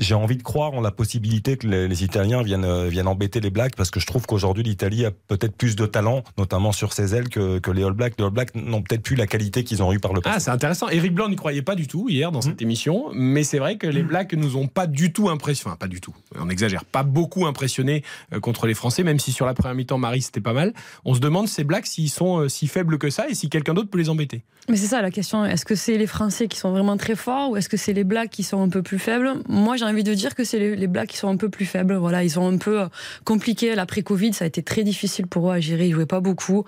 j'ai 0.00 0.14
envie 0.14 0.36
de 0.36 0.42
croire 0.42 0.72
en 0.72 0.80
la 0.80 0.90
possibilité 0.90 1.56
que 1.56 1.66
les, 1.66 1.86
les 1.86 2.04
Italiens 2.04 2.42
viennent, 2.42 2.64
euh, 2.64 2.88
viennent 2.88 3.06
embêter 3.06 3.40
les 3.40 3.50
Blacks 3.50 3.76
parce 3.76 3.90
que 3.90 4.00
je 4.00 4.06
trouve 4.06 4.26
qu'aujourd'hui 4.26 4.64
l'Italie 4.64 5.04
a 5.04 5.10
peut-être 5.10 5.54
plus 5.54 5.76
de 5.76 5.86
talent, 5.86 6.24
notamment 6.38 6.72
sur 6.72 6.92
ses 6.92 7.14
ailes, 7.14 7.28
que, 7.28 7.58
que 7.58 7.70
les 7.70 7.84
All 7.84 7.92
Blacks. 7.92 8.14
Les 8.18 8.24
All 8.24 8.30
Blacks 8.30 8.54
n'ont 8.54 8.82
peut-être 8.82 9.02
plus 9.02 9.14
la 9.14 9.26
qualité 9.26 9.62
qu'ils 9.62 9.82
ont 9.82 9.92
eu 9.92 10.00
par 10.00 10.14
le 10.14 10.20
passé. 10.20 10.36
Ah, 10.36 10.40
c'est 10.40 10.50
intéressant. 10.50 10.88
Eric 10.88 11.14
Blanc 11.14 11.28
n'y 11.28 11.36
croyait 11.36 11.62
pas 11.62 11.74
du 11.74 11.86
tout 11.86 12.08
hier 12.08 12.32
dans 12.32 12.40
cette 12.40 12.62
émission, 12.62 13.10
mais 13.12 13.44
c'est 13.44 13.58
vrai 13.58 13.76
que 13.76 13.86
les 13.86 14.02
Blacks 14.02 14.32
nous 14.32 14.56
ont 14.56 14.66
pas 14.66 14.86
du 14.86 15.12
tout 15.12 15.28
impressionné. 15.28 15.70
Enfin, 15.70 15.76
pas 15.76 15.88
du 15.88 16.00
tout. 16.00 16.14
On 16.38 16.48
exagère. 16.48 16.84
Pas 16.86 17.02
beaucoup 17.02 17.46
impressionnés 17.46 18.02
euh, 18.32 18.40
contre 18.40 18.66
les 18.66 18.74
Français, 18.74 19.02
même 19.02 19.18
si 19.18 19.32
sur 19.32 19.44
la 19.44 19.52
première 19.52 19.74
mi-temps, 19.74 19.98
Marie, 19.98 20.22
c'était 20.22 20.40
pas 20.40 20.54
mal. 20.54 20.72
On 21.04 21.14
se 21.14 21.20
demande 21.20 21.48
ces 21.48 21.64
Blacks 21.64 21.86
s'ils 21.86 22.08
sont 22.08 22.38
euh, 22.38 22.48
si 22.48 22.66
faibles 22.66 22.96
que 22.98 23.10
ça 23.10 23.28
et 23.28 23.34
si 23.34 23.50
quelqu'un 23.50 23.74
d'autre 23.74 23.90
peut 23.90 23.98
les 23.98 24.08
embêter. 24.08 24.42
Mais 24.68 24.76
c'est 24.76 24.86
ça 24.86 25.02
la 25.02 25.10
question. 25.10 25.44
Est-ce 25.44 25.64
que 25.64 25.74
c'est 25.74 25.98
les 25.98 26.06
Français 26.06 26.48
qui 26.48 26.56
sont 26.58 26.70
vraiment 26.70 26.96
très 26.96 27.16
forts 27.16 27.50
ou 27.50 27.56
est-ce 27.56 27.68
que 27.68 27.76
c'est 27.76 27.92
les 27.92 28.04
Blacks 28.04 28.30
qui 28.30 28.42
sont 28.42 28.62
un 28.62 28.68
peu 28.68 28.82
plus 28.82 28.98
faibles? 28.98 29.32
Moi, 29.48 29.76
j'ai 29.76 29.84
envie 29.90 30.04
de 30.04 30.14
dire 30.14 30.34
que 30.34 30.44
c'est 30.44 30.58
les, 30.58 30.76
les 30.76 30.86
Blacks 30.86 31.08
qui 31.08 31.16
sont 31.16 31.28
un 31.28 31.36
peu 31.36 31.48
plus 31.48 31.66
faibles. 31.66 31.94
Voilà, 31.94 32.22
ils 32.22 32.30
sont 32.30 32.46
un 32.46 32.58
peu 32.58 32.82
euh, 32.82 32.86
compliqués. 33.24 33.74
L'après-Covid, 33.74 34.32
ça 34.32 34.44
a 34.44 34.48
été 34.48 34.62
très 34.62 34.82
difficile 34.82 35.26
pour 35.26 35.50
eux 35.50 35.54
à 35.54 35.60
gérer. 35.60 35.88
Ils 35.88 35.92
jouaient 35.92 36.06
pas 36.06 36.20
beaucoup. 36.20 36.64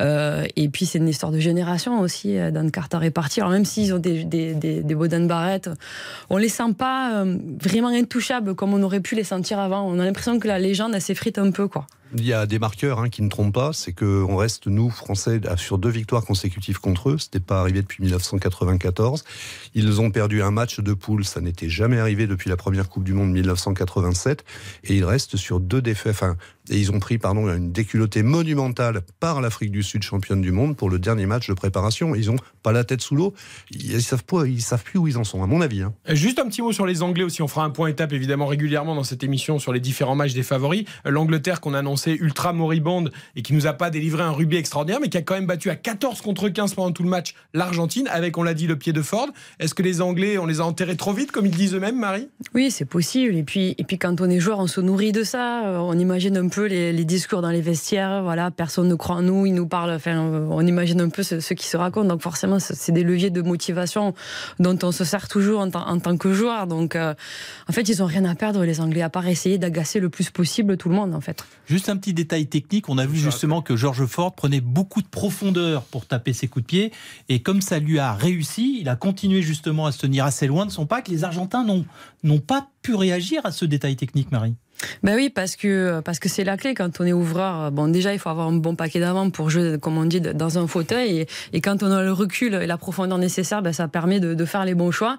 Euh, 0.00 0.44
et 0.56 0.68
puis, 0.68 0.86
c'est 0.86 0.98
une 0.98 1.08
histoire 1.08 1.32
de 1.32 1.38
génération 1.38 2.00
aussi. 2.00 2.38
euh, 2.38 2.50
Dan 2.50 2.70
Carter 2.70 2.98
est 3.02 3.10
parti. 3.10 3.40
Alors, 3.40 3.52
même 3.52 3.64
s'ils 3.64 3.94
ont 3.94 3.98
des, 3.98 4.24
des, 4.24 4.54
des, 4.54 4.82
des 4.82 4.94
Boden 4.94 5.26
Barrett, 5.26 5.70
on 6.30 6.36
les 6.36 6.48
sent 6.48 6.72
pas 6.76 7.24
vraiment 7.62 7.88
intouchables 7.88 8.54
comme 8.54 8.74
on 8.74 8.82
aurait 8.82 9.00
pu 9.00 9.14
les 9.14 9.24
sentir 9.24 9.58
avant. 9.58 9.86
On 9.86 9.98
a 9.98 10.04
l'impression 10.04 10.38
que 10.38 10.48
la 10.48 10.58
légende, 10.58 10.94
s'effrite 11.04 11.38
un 11.38 11.50
peu, 11.50 11.68
quoi. 11.68 11.86
Il 12.16 12.24
y 12.24 12.32
a 12.32 12.46
des 12.46 12.60
marqueurs 12.60 13.00
hein, 13.00 13.08
qui 13.08 13.22
ne 13.22 13.28
trompent 13.28 13.54
pas, 13.54 13.72
c'est 13.72 13.92
qu'on 13.92 14.36
reste, 14.36 14.68
nous, 14.68 14.88
Français, 14.88 15.40
sur 15.56 15.78
deux 15.78 15.88
victoires 15.88 16.24
consécutives 16.24 16.78
contre 16.78 17.10
eux. 17.10 17.18
Ce 17.18 17.26
n'était 17.26 17.40
pas 17.40 17.60
arrivé 17.60 17.82
depuis 17.82 18.02
1994. 18.02 19.24
Ils 19.74 20.00
ont 20.00 20.12
perdu 20.12 20.40
un 20.40 20.52
match 20.52 20.78
de 20.78 20.94
poule, 20.94 21.24
ça 21.24 21.40
n'était 21.40 21.68
jamais 21.68 21.98
arrivé 21.98 22.28
depuis 22.28 22.48
la 22.48 22.56
première 22.56 22.88
Coupe 22.88 23.02
du 23.02 23.14
Monde 23.14 23.32
1987. 23.32 24.44
Et 24.84 24.94
ils 24.94 25.04
restent 25.04 25.36
sur 25.36 25.58
deux 25.58 25.82
défaites, 25.82 26.22
et 26.70 26.78
ils 26.78 26.90
ont 26.90 26.98
pris 26.98 27.18
pardon, 27.18 27.48
une 27.48 27.72
déculottée 27.72 28.22
monumentale 28.22 29.02
par 29.20 29.40
l'Afrique 29.40 29.70
du 29.70 29.82
Sud, 29.82 30.02
championne 30.02 30.40
du 30.40 30.50
monde, 30.50 30.76
pour 30.76 30.88
le 30.88 30.98
dernier 30.98 31.26
match 31.26 31.48
de 31.48 31.54
préparation. 31.54 32.14
Ils 32.14 32.26
n'ont 32.26 32.36
pas 32.62 32.72
la 32.72 32.84
tête 32.84 33.02
sous 33.02 33.14
l'eau. 33.14 33.34
Ils 33.70 34.02
savent 34.02 34.24
pas, 34.24 34.46
ils 34.46 34.62
savent 34.62 34.82
plus 34.82 34.98
où 34.98 35.06
ils 35.06 35.18
en 35.18 35.24
sont, 35.24 35.42
à 35.42 35.46
mon 35.46 35.60
avis. 35.60 35.82
Hein. 35.82 35.92
Juste 36.10 36.38
un 36.38 36.48
petit 36.48 36.62
mot 36.62 36.72
sur 36.72 36.86
les 36.86 37.02
Anglais 37.02 37.24
aussi. 37.24 37.42
On 37.42 37.48
fera 37.48 37.64
un 37.64 37.70
point 37.70 37.88
étape 37.88 38.12
évidemment 38.12 38.46
régulièrement 38.46 38.94
dans 38.94 39.04
cette 39.04 39.22
émission 39.22 39.58
sur 39.58 39.72
les 39.72 39.80
différents 39.80 40.14
matchs 40.14 40.32
des 40.32 40.42
favoris. 40.42 40.84
L'Angleterre 41.04 41.60
qu'on 41.60 41.74
a 41.74 41.80
annoncé 41.80 42.16
ultra 42.18 42.52
moribonde 42.52 43.12
et 43.36 43.42
qui 43.42 43.52
nous 43.52 43.66
a 43.66 43.74
pas 43.74 43.90
délivré 43.90 44.22
un 44.22 44.32
rugby 44.32 44.56
extraordinaire, 44.56 45.00
mais 45.00 45.08
qui 45.08 45.18
a 45.18 45.22
quand 45.22 45.34
même 45.34 45.46
battu 45.46 45.68
à 45.70 45.76
14 45.76 46.22
contre 46.22 46.48
15 46.48 46.74
pendant 46.74 46.92
tout 46.92 47.02
le 47.02 47.10
match 47.10 47.34
l'Argentine, 47.52 48.08
avec, 48.08 48.38
on 48.38 48.42
l'a 48.42 48.54
dit, 48.54 48.66
le 48.66 48.76
pied 48.76 48.92
de 48.92 49.02
Ford. 49.02 49.28
Est-ce 49.60 49.74
que 49.74 49.82
les 49.82 50.00
Anglais, 50.00 50.38
on 50.38 50.46
les 50.46 50.60
a 50.60 50.64
enterrés 50.64 50.96
trop 50.96 51.12
vite, 51.12 51.30
comme 51.30 51.44
ils 51.46 51.52
disent 51.52 51.74
eux-mêmes, 51.74 51.98
Marie? 51.98 52.28
Oui, 52.54 52.70
c'est 52.70 52.84
possible. 52.84 53.36
Et 53.36 53.42
puis, 53.42 53.74
et 53.76 53.84
puis 53.84 53.98
quand 53.98 54.20
on 54.20 54.30
est 54.30 54.40
joueur, 54.40 54.58
on 54.58 54.66
se 54.66 54.80
nourrit 54.80 55.12
de 55.12 55.24
ça. 55.24 55.62
On 55.80 55.98
imagine 55.98 56.36
un 56.36 56.48
peu 56.54 56.66
les, 56.66 57.04
discours 57.04 57.42
dans 57.42 57.50
les 57.50 57.60
vestiaires. 57.60 58.22
Voilà, 58.22 58.50
personne 58.50 58.88
ne 58.88 58.94
croit 58.94 59.16
en 59.16 59.22
nous, 59.22 59.46
ils 59.46 59.54
nous 59.54 59.66
parlent. 59.66 59.90
Enfin, 59.90 60.18
on 60.18 60.64
imagine 60.66 61.00
un 61.00 61.08
peu 61.08 61.22
ce, 61.22 61.54
qui 61.54 61.66
se 61.66 61.76
raconte. 61.76 62.08
Donc 62.08 62.22
forcément, 62.22 62.58
c'est 62.60 62.92
des 62.92 63.02
leviers 63.02 63.30
de 63.30 63.42
motivation 63.42 64.14
dont 64.60 64.78
on 64.82 64.92
se 64.92 65.04
sert 65.04 65.28
toujours 65.28 65.60
en, 65.60 65.70
tant 65.70 66.16
que 66.16 66.32
joueur. 66.32 66.66
Donc, 66.66 66.96
euh, 66.96 67.14
en 67.68 67.72
fait, 67.72 67.88
ils 67.88 68.02
ont 68.02 68.06
rien 68.06 68.24
à 68.24 68.34
perdre 68.34 68.64
les 68.64 68.80
Anglais, 68.80 69.02
à 69.02 69.10
part 69.10 69.26
essayer 69.26 69.58
d'agacer 69.58 70.00
le 70.00 70.10
plus 70.10 70.30
possible 70.30 70.76
tout 70.76 70.88
le 70.88 70.94
monde, 70.94 71.14
en 71.14 71.20
fait. 71.20 71.44
Juste 71.66 71.88
un 71.88 71.96
petit 71.96 72.14
détail 72.14 72.46
technique. 72.46 72.88
On 72.88 72.98
a 72.98 73.06
vu 73.06 73.16
justement 73.16 73.60
que 73.60 73.76
George 73.76 74.06
Ford 74.06 74.32
prenait 74.34 74.60
beaucoup 74.60 75.02
de 75.02 75.08
profondeur 75.08 75.82
pour 75.82 76.06
taper 76.06 76.32
ses 76.32 76.46
coups 76.46 76.64
de 76.64 76.68
pied. 76.68 76.92
Et 77.28 77.42
comme 77.42 77.60
ça 77.60 77.78
lui 77.78 77.98
a 77.98 78.12
réussi, 78.12 78.78
il 78.80 78.88
a 78.88 78.96
continué 78.96 79.42
justement 79.42 79.86
à 79.86 79.92
se 79.92 79.98
tenir 79.98 80.24
assez 80.24 80.46
loin 80.46 80.66
de 80.66 80.70
son 80.70 80.86
pack. 80.86 81.08
Les 81.08 81.24
Argentins 81.24 81.66
n'ont 82.22 82.40
pas 82.40 82.68
pu 82.82 82.94
réagir 82.94 83.44
à 83.44 83.50
ce 83.50 83.64
détail 83.64 83.96
technique, 83.96 84.30
Marie. 84.30 84.54
Ben 85.02 85.14
oui, 85.16 85.30
parce 85.30 85.56
que 85.56 86.00
parce 86.00 86.18
que 86.18 86.28
c'est 86.28 86.44
la 86.44 86.56
clé 86.56 86.74
quand 86.74 87.00
on 87.00 87.06
est 87.06 87.12
ouvreur. 87.12 87.70
Bon, 87.70 87.88
déjà, 87.88 88.12
il 88.12 88.18
faut 88.18 88.28
avoir 88.28 88.48
un 88.48 88.52
bon 88.52 88.74
paquet 88.74 89.00
d'avant 89.00 89.30
pour 89.30 89.50
jouer, 89.50 89.76
comme 89.80 89.98
on 89.98 90.04
dit, 90.04 90.20
dans 90.20 90.58
un 90.58 90.66
fauteuil. 90.66 91.20
Et, 91.20 91.26
et, 91.52 91.60
quand 91.60 91.82
on 91.82 91.90
a 91.90 92.02
le 92.02 92.12
recul 92.12 92.54
et 92.54 92.66
la 92.66 92.76
profondeur 92.76 93.18
nécessaire, 93.18 93.62
ben, 93.62 93.72
ça 93.72 93.88
permet 93.88 94.20
de, 94.20 94.34
de, 94.34 94.44
faire 94.44 94.64
les 94.64 94.74
bons 94.74 94.90
choix. 94.90 95.18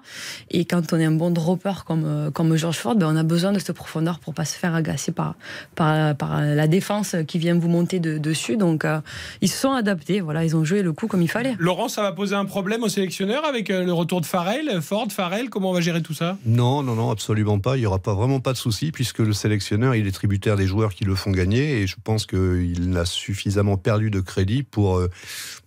Et 0.50 0.64
quand 0.64 0.92
on 0.92 1.00
est 1.00 1.04
un 1.04 1.12
bon 1.12 1.30
dropper 1.30 1.84
comme 1.86 2.30
comme 2.32 2.56
George 2.56 2.76
Ford, 2.76 2.94
ben, 2.94 3.08
on 3.12 3.16
a 3.16 3.22
besoin 3.22 3.52
de 3.52 3.58
cette 3.58 3.72
profondeur 3.72 4.18
pour 4.18 4.34
pas 4.34 4.44
se 4.44 4.56
faire 4.56 4.74
agacer 4.74 5.12
par 5.12 5.34
par, 5.74 6.14
par 6.16 6.40
la 6.40 6.66
défense 6.68 7.16
qui 7.26 7.38
vient 7.38 7.58
vous 7.58 7.68
monter 7.68 7.98
de, 8.00 8.18
dessus. 8.18 8.56
Donc, 8.56 8.84
euh, 8.84 9.00
ils 9.40 9.48
se 9.48 9.58
sont 9.58 9.72
adaptés. 9.72 10.20
Voilà, 10.20 10.44
ils 10.44 10.56
ont 10.56 10.64
joué 10.64 10.82
le 10.82 10.92
coup 10.92 11.06
comme 11.06 11.22
il 11.22 11.30
fallait. 11.30 11.54
Laurent, 11.58 11.88
ça 11.88 12.02
va 12.02 12.12
poser 12.12 12.34
un 12.34 12.44
problème 12.44 12.82
au 12.82 12.88
sélectionneur 12.88 13.44
avec 13.44 13.70
euh, 13.70 13.84
le 13.84 13.92
retour 13.92 14.20
de 14.20 14.26
Farrell, 14.26 14.80
Ford, 14.82 15.08
Farrell? 15.10 15.50
Comment 15.50 15.70
on 15.70 15.74
va 15.74 15.80
gérer 15.80 16.02
tout 16.02 16.14
ça? 16.14 16.38
Non, 16.46 16.82
non, 16.82 16.94
non, 16.94 17.10
absolument 17.10 17.58
pas. 17.58 17.76
Il 17.76 17.82
y 17.82 17.86
aura 17.86 17.98
pas 17.98 18.14
vraiment 18.14 18.40
pas 18.40 18.52
de 18.52 18.58
souci 18.58 18.92
puisque 18.92 19.18
le 19.18 19.32
sélectionneur, 19.46 19.94
il 19.94 20.08
est 20.08 20.12
tributaire 20.12 20.56
des 20.56 20.66
joueurs 20.66 20.92
qui 20.92 21.04
le 21.04 21.14
font 21.14 21.30
gagner 21.30 21.80
et 21.80 21.86
je 21.86 21.94
pense 22.02 22.26
qu'il 22.26 22.96
a 22.96 23.04
suffisamment 23.04 23.76
perdu 23.76 24.10
de 24.10 24.18
crédit 24.18 24.64
pour, 24.64 24.98
euh, 24.98 25.08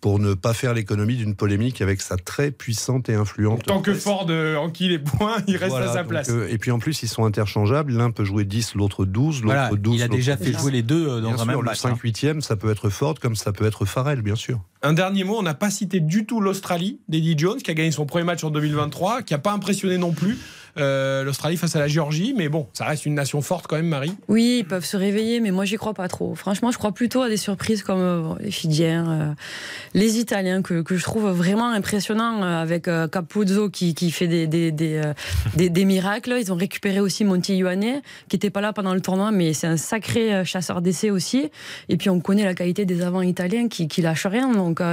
pour 0.01 0.19
ne 0.19 0.33
pas 0.33 0.53
faire 0.53 0.73
l'économie 0.73 1.15
d'une 1.15 1.33
polémique 1.33 1.81
avec 1.81 2.01
sa 2.01 2.17
très 2.17 2.51
puissante 2.51 3.07
et 3.07 3.13
influente. 3.13 3.63
tant 3.63 3.81
que 3.81 3.93
Ford 3.93 4.27
euh, 4.29 4.57
enquille 4.57 4.89
les 4.89 4.99
points, 4.99 5.37
il 5.47 5.55
reste 5.55 5.75
à 5.75 5.93
sa 5.93 6.03
place. 6.03 6.29
Euh, 6.29 6.49
et 6.49 6.57
puis 6.57 6.71
en 6.71 6.79
plus, 6.79 7.03
ils 7.03 7.07
sont 7.07 7.23
interchangeables. 7.23 7.93
L'un 7.93 8.11
peut 8.11 8.25
jouer 8.25 8.43
10, 8.43 8.75
l'autre 8.75 9.05
12, 9.05 9.43
l'autre 9.43 9.77
12. 9.77 9.95
Il 9.95 10.03
a 10.03 10.09
déjà 10.09 10.35
fait 10.35 10.51
jouer 10.51 10.73
les 10.73 10.83
deux 10.83 11.21
dans 11.21 11.41
un 11.41 11.45
même 11.45 11.61
match. 11.61 11.81
Le 11.85 11.91
5-8e, 11.91 12.37
hein. 12.37 12.41
ça 12.41 12.57
peut 12.57 12.69
être 12.69 12.89
Ford 12.89 13.15
comme 13.17 13.37
ça 13.37 13.53
peut 13.53 13.65
être 13.65 13.85
Farrell, 13.85 14.21
bien 14.21 14.35
sûr. 14.35 14.59
Un 14.81 14.93
dernier 14.93 15.25
mot, 15.25 15.37
on 15.37 15.43
n'a 15.43 15.55
pas 15.55 15.69
cité 15.69 15.99
du 15.99 16.25
tout 16.25 16.39
l'Australie 16.39 16.99
d'Eddie 17.09 17.37
Jones, 17.37 17.57
qui 17.57 17.69
a 17.69 17.73
gagné 17.73 17.91
son 17.91 18.05
premier 18.05 18.23
match 18.23 18.45
en 18.45 18.49
2023, 18.49 19.23
qui 19.23 19.33
n'a 19.33 19.37
pas 19.37 19.51
impressionné 19.51 19.97
non 19.97 20.13
plus. 20.13 20.37
Euh, 20.77 21.23
L'Australie 21.23 21.57
face 21.57 21.75
à 21.75 21.79
la 21.79 21.87
Géorgie, 21.87 22.33
mais 22.37 22.47
bon, 22.47 22.67
ça 22.73 22.85
reste 22.85 23.05
une 23.05 23.15
nation 23.15 23.41
forte 23.41 23.67
quand 23.67 23.75
même, 23.75 23.87
Marie. 23.87 24.13
Oui, 24.29 24.59
ils 24.59 24.65
peuvent 24.65 24.85
se 24.85 24.95
réveiller, 24.95 25.41
mais 25.41 25.51
moi 25.51 25.65
j'y 25.65 25.75
crois 25.75 25.93
pas 25.93 26.07
trop. 26.07 26.35
Franchement, 26.35 26.71
je 26.71 26.77
crois 26.77 26.93
plutôt 26.93 27.21
à 27.21 27.27
des 27.27 27.35
surprises 27.37 27.83
comme 27.83 27.99
euh, 27.99 28.35
les 28.39 28.51
Fidjiens, 28.51 29.09
euh, 29.09 29.33
les 29.93 30.19
Italiens, 30.19 30.61
que, 30.61 30.83
je 30.89 31.03
trouve 31.03 31.29
vraiment 31.29 31.69
impressionnants, 31.69 32.41
avec 32.43 32.83
Capuzzo 32.83 33.69
qui, 33.69 34.11
fait 34.11 34.27
des, 34.27 34.47
des, 34.47 34.71
des, 35.55 35.85
miracles. 35.85 36.37
Ils 36.39 36.53
ont 36.53 36.55
récupéré 36.55 36.99
aussi 36.99 37.25
Monti 37.25 37.57
Ioane, 37.57 38.01
qui 38.29 38.35
n'était 38.35 38.49
pas 38.49 38.61
là 38.61 38.71
pendant 38.71 38.93
le 38.93 39.01
tournoi, 39.01 39.31
mais 39.31 39.53
c'est 39.53 39.67
un 39.67 39.77
sacré 39.77 40.45
chasseur 40.45 40.81
d'essai 40.81 41.09
aussi. 41.09 41.49
Et 41.89 41.97
puis 41.97 42.09
on 42.09 42.19
connaît 42.19 42.45
la 42.45 42.53
qualité 42.53 42.85
des 42.85 43.01
avants 43.01 43.21
italiens 43.21 43.67
qui, 43.67 43.87
qui 43.87 44.01
lâchent 44.01 44.27
rien. 44.27 44.47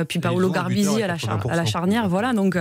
Puis 0.08 0.18
Paolo 0.18 0.50
Garbisi 0.50 1.02
à 1.02 1.06
la, 1.06 1.16
à 1.48 1.56
la 1.56 1.64
charnière, 1.64 2.08
voilà. 2.08 2.32
Donc 2.32 2.58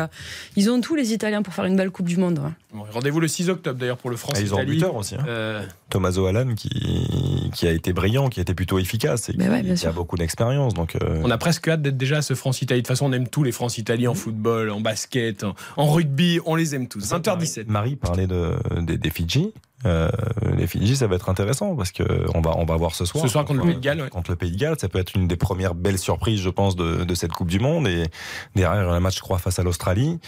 ils 0.56 0.70
ont 0.70 0.82
tous 0.82 0.96
les 0.96 1.14
Italiens 1.14 1.42
pour 1.42 1.54
faire 1.54 1.66
une 1.66 1.76
belle 1.76 1.92
Coupe 1.92 2.08
du 2.08 2.18
Monde. 2.18 2.40
Rendez-vous 2.74 3.20
le 3.20 3.28
6 3.28 3.50
octobre 3.50 3.80
d'ailleurs 3.80 3.98
pour 3.98 4.10
le 4.10 4.18
France. 4.18 4.36
Ah, 4.38 4.42
ils 4.42 4.54
ont 4.54 4.60
un 4.60 4.66
buteur 4.66 4.96
aussi. 4.96 5.16
Hein. 5.16 5.26
Euh... 5.28 5.66
Tommaso 5.90 6.26
Allan 6.26 6.56
qui, 6.56 7.50
qui 7.54 7.68
a 7.68 7.72
été 7.72 7.94
brillant, 7.94 8.30
qui 8.30 8.40
a 8.40 8.42
été 8.42 8.54
plutôt 8.54 8.80
efficace 8.80 9.30
et 9.30 9.34
qui, 9.34 9.88
a 9.88 9.92
beaucoup 9.92 10.18
d'expérience. 10.18 10.74
Donc 10.74 10.96
euh, 10.96 11.22
On 11.24 11.32
a 11.32 11.38
presque 11.38 11.68
hâte 11.68 11.82
d'être 11.82 11.98
déjà 11.98 12.18
à 12.18 12.22
ce 12.22 12.34
France-Italie. 12.34 12.82
De 12.82 12.84
toute 12.84 12.90
façon, 12.90 13.06
on 13.06 13.14
aime 13.14 13.28
tous 13.28 13.44
les 13.44 13.52
France-Italie 13.52 14.08
en 14.08 14.14
football, 14.14 14.70
en 14.72 14.82
basket, 14.82 15.46
en, 15.78 15.92
rugby, 15.92 16.40
on 16.46 16.56
les 16.56 16.76
aime 16.76 16.88
tous. 16.88 17.12
20h17. 17.12 17.66
Marie 17.68 17.96
parlait 17.96 18.28
de, 18.28 18.56
des, 18.82 18.98
des 18.98 19.10
Fidji. 19.10 19.54
Euh, 19.86 20.10
les 20.56 20.68
Fidji, 20.68 20.96
ça 20.96 21.08
va 21.08 21.16
être 21.16 21.30
intéressant 21.30 21.76
parce 21.76 21.92
que 21.92 22.04
on 22.34 22.42
va 22.42 22.56
on 22.58 22.66
va 22.66 22.76
voir 22.76 22.96
ce 22.96 23.06
soir. 23.06 23.24
Ce 23.24 23.30
soir 23.30 23.46
contre, 23.46 23.62
le 23.62 23.66
Pays 23.68 23.76
de 23.76 23.80
Galles. 23.80 24.10
Contre 24.10 24.32
le 24.32 24.38
Pays 24.38 24.52
de 24.52 24.58
Galles, 24.58 24.78
ça 24.80 24.90
peut 24.90 25.00
être 25.00 25.16
une 25.16 25.28
des 25.28 25.36
premières 25.36 25.76
belles 25.76 26.00
surprises, 26.00 26.42
je 26.42 26.50
pense, 26.50 26.76
de, 26.76 27.04
de 27.04 27.16
cette 27.16 27.32
Coupe 27.32 27.50
du 27.50 27.60
Monde. 27.60 27.88
Et 27.88 28.04
derrière 28.56 28.90
un 28.90 29.00
match, 29.00 29.18
je 29.18 29.22
crois, 29.22 29.38
face 29.38 29.60
à 29.60 29.64
l'Australie, 29.64 30.20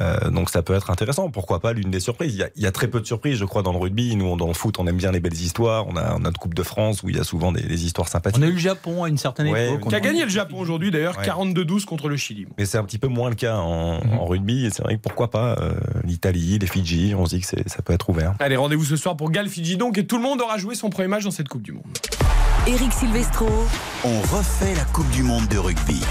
euh, 0.00 0.30
donc 0.30 0.50
ça 0.50 0.62
peut 0.62 0.74
être 0.74 0.90
intéressant. 0.90 1.30
Pourquoi 1.30 1.60
pas 1.60 1.72
l'une 1.72 1.90
des 1.90 2.00
surprises? 2.00 2.34
Il 2.34 2.38
y, 2.38 2.42
a, 2.42 2.48
il 2.56 2.62
y, 2.62 2.66
a, 2.66 2.72
très 2.72 2.88
peu 2.88 3.00
de 3.00 3.06
surprises, 3.06 3.38
je 3.38 3.44
crois, 3.44 3.62
dans 3.62 3.72
le 3.72 3.78
rugby. 3.78 4.16
Nous, 4.16 4.36
dans 4.36 4.46
le 4.46 4.54
foot, 4.54 4.78
on 4.78 4.86
aime 4.86 4.96
bien 4.96 5.12
les 5.12 5.20
belles 5.20 5.32
histoires. 5.34 5.86
On 5.88 5.96
a, 5.96 6.14
on 6.14 6.16
a 6.16 6.18
notre 6.20 6.40
Coupe 6.40 6.54
de 6.54 6.62
France 6.62 7.02
où 7.02 7.08
il 7.08 7.16
y 7.16 7.20
a 7.20 7.24
souvent 7.24 7.52
des, 7.52 7.62
des 7.62 7.84
histoires 7.84 8.08
sympathiques. 8.08 8.42
On 8.42 8.46
a 8.46 8.48
eu 8.48 8.52
le 8.52 8.58
Japon 8.58 9.04
à 9.04 9.08
une 9.08 9.18
certaine 9.18 9.48
époque. 9.48 9.88
Qui 9.88 9.94
a 9.94 10.00
gagné 10.00 10.24
le 10.24 10.30
Japon 10.30 10.58
aujourd'hui, 10.58 10.90
d'ailleurs, 10.90 11.20
42-12 11.20 11.84
contre 11.84 12.08
le 12.08 12.16
Chili. 12.16 12.46
Mais 12.58 12.66
c'est 12.66 12.78
un 12.78 12.84
petit 12.84 12.98
peu 12.98 13.08
moins 13.08 13.28
le 13.28 13.34
cas 13.34 13.56
en, 13.56 14.04
mhm. 14.04 14.18
en 14.18 14.24
rugby. 14.26 14.66
Et 14.66 14.70
c'est 14.70 14.82
vrai 14.82 14.96
que 14.96 15.00
pourquoi 15.00 15.30
pas 15.30 15.56
euh, 15.60 15.72
l'Italie, 16.04 16.58
les 16.58 16.66
Fidji. 16.66 17.14
On 17.16 17.26
se 17.26 17.36
dit 17.36 17.42
que 17.42 17.46
ça 17.46 17.82
peut 17.82 17.92
être 17.92 18.08
ouvert. 18.08 18.34
Allez, 18.38 18.56
rendez-vous 18.56 18.84
ce 18.92 18.96
soir 18.98 19.16
pour 19.16 19.30
Galles 19.30 19.48
Fidji 19.48 19.78
donc 19.78 19.96
et 19.96 20.06
tout 20.06 20.16
le 20.16 20.22
monde 20.22 20.42
aura 20.42 20.58
joué 20.58 20.74
son 20.74 20.90
premier 20.90 21.08
match 21.08 21.24
dans 21.24 21.30
cette 21.30 21.48
Coupe 21.48 21.62
du 21.62 21.72
Monde. 21.72 21.96
Eric 22.66 22.92
Silvestro. 22.92 23.48
On 24.04 24.20
refait 24.20 24.74
la 24.74 24.84
Coupe 24.84 25.08
du 25.12 25.22
Monde 25.22 25.48
de 25.48 25.56
rugby. 25.56 26.02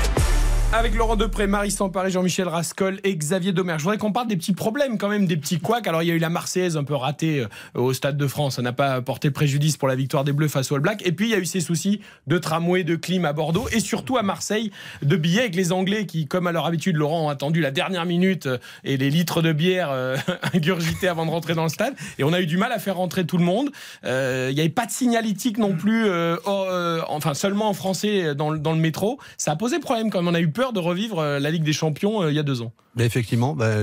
Avec 0.74 0.96
Laurent 0.96 1.18
Depré, 1.18 1.48
Marie 1.48 1.70
Samparis, 1.70 2.12
Jean-Michel 2.12 2.48
Rascol 2.48 3.02
et 3.04 3.14
Xavier 3.14 3.52
Domer. 3.52 3.74
Je 3.78 3.84
voudrais 3.84 3.98
qu'on 3.98 4.14
parle 4.14 4.30
des 4.30 4.38
petits 4.38 4.54
problèmes 4.54 4.98
quand 4.98 5.10
même, 5.10 5.26
des 5.26 5.36
petits 5.36 5.60
couacs. 5.60 5.86
Alors 5.86 6.02
il 6.02 6.08
y 6.08 6.12
a 6.12 6.14
eu 6.14 6.20
la 6.20 6.30
Marseillaise 6.30 6.78
un 6.78 6.86
peu 6.86 6.96
ratée 6.96 7.42
euh, 7.42 7.48
au 7.82 7.92
Stade 7.92 8.16
de 8.16 8.26
France. 8.26 8.56
Ça 8.56 8.62
n'a 8.62 8.72
pas 8.72 9.02
porté 9.02 9.32
préjudice 9.32 9.76
pour 9.76 9.90
la 9.90 9.96
victoire 9.96 10.24
des 10.24 10.32
Bleus 10.32 10.48
face 10.48 10.72
au 10.72 10.76
All 10.76 10.82
Black. 10.82 11.06
Et 11.06 11.12
puis 11.12 11.28
il 11.28 11.32
y 11.32 11.34
a 11.34 11.40
eu 11.40 11.46
ces 11.46 11.60
soucis 11.60 12.00
de 12.28 12.38
tramway, 12.38 12.86
de 12.86 12.96
clim 12.96 13.26
à 13.26 13.34
Bordeaux 13.34 13.68
et 13.74 13.82
surtout 13.82 14.16
à 14.16 14.24
Marseille 14.24 14.72
de 15.02 15.18
billets 15.18 15.42
avec 15.42 15.56
les 15.56 15.74
Anglais 15.74 16.06
qui, 16.06 16.26
comme 16.26 16.48
à 16.48 16.54
leur 16.54 16.66
habitude, 16.66 16.96
Laurent, 16.96 17.26
ont 17.26 17.30
attendu 17.30 17.60
la 17.60 17.72
dernière 17.72 18.06
minute 18.06 18.46
euh, 18.46 18.58
et 18.86 18.96
les 18.96 19.10
litres 19.10 19.42
de 19.42 19.52
bière 19.52 19.90
euh, 19.92 20.16
avant 21.10 21.26
de 21.26 21.32
rentrer 21.32 21.54
dans 21.54 21.64
le 21.64 21.70
stade. 21.70 21.96
Et 22.18 22.24
on 22.24 22.32
a 22.32 22.40
eu 22.40 22.46
du 22.46 22.56
mal 22.56 22.72
à 22.72 22.80
faire 22.80 22.96
rentrer 22.96 23.26
tout 23.26 23.38
le 23.38 23.44
monde. 23.44 23.72
il 24.04 24.54
n'y 24.54 24.60
avait 24.62 24.70
pas 24.70 24.86
de 24.86 24.92
signalétique 24.92 25.58
non 25.58 25.76
plus, 25.76 26.10
enfin 26.46 27.34
seulement 27.34 27.68
en 27.68 27.74
français 27.74 28.36
dans, 28.36 28.54
dans 28.54 28.72
le 28.72 28.80
métro. 28.80 29.20
Ça 29.38 29.52
a 29.52 29.56
posé 29.58 29.80
problème 29.80 30.10
quand 30.10 30.22
même. 30.22 30.30
On 30.30 30.34
a 30.34 30.40
eu 30.40 30.48
peur 30.62 30.74
de 30.74 30.80
revivre 30.80 31.18
euh, 31.18 31.40
la 31.40 31.50
Ligue 31.50 31.64
des 31.64 31.74
Champions 31.74 32.22
euh, 32.22 32.30
il 32.30 32.36
y 32.36 32.40
a 32.40 32.44
deux 32.44 32.62
ans. 32.62 32.72
effectivement, 33.00 33.56
bah, 33.56 33.78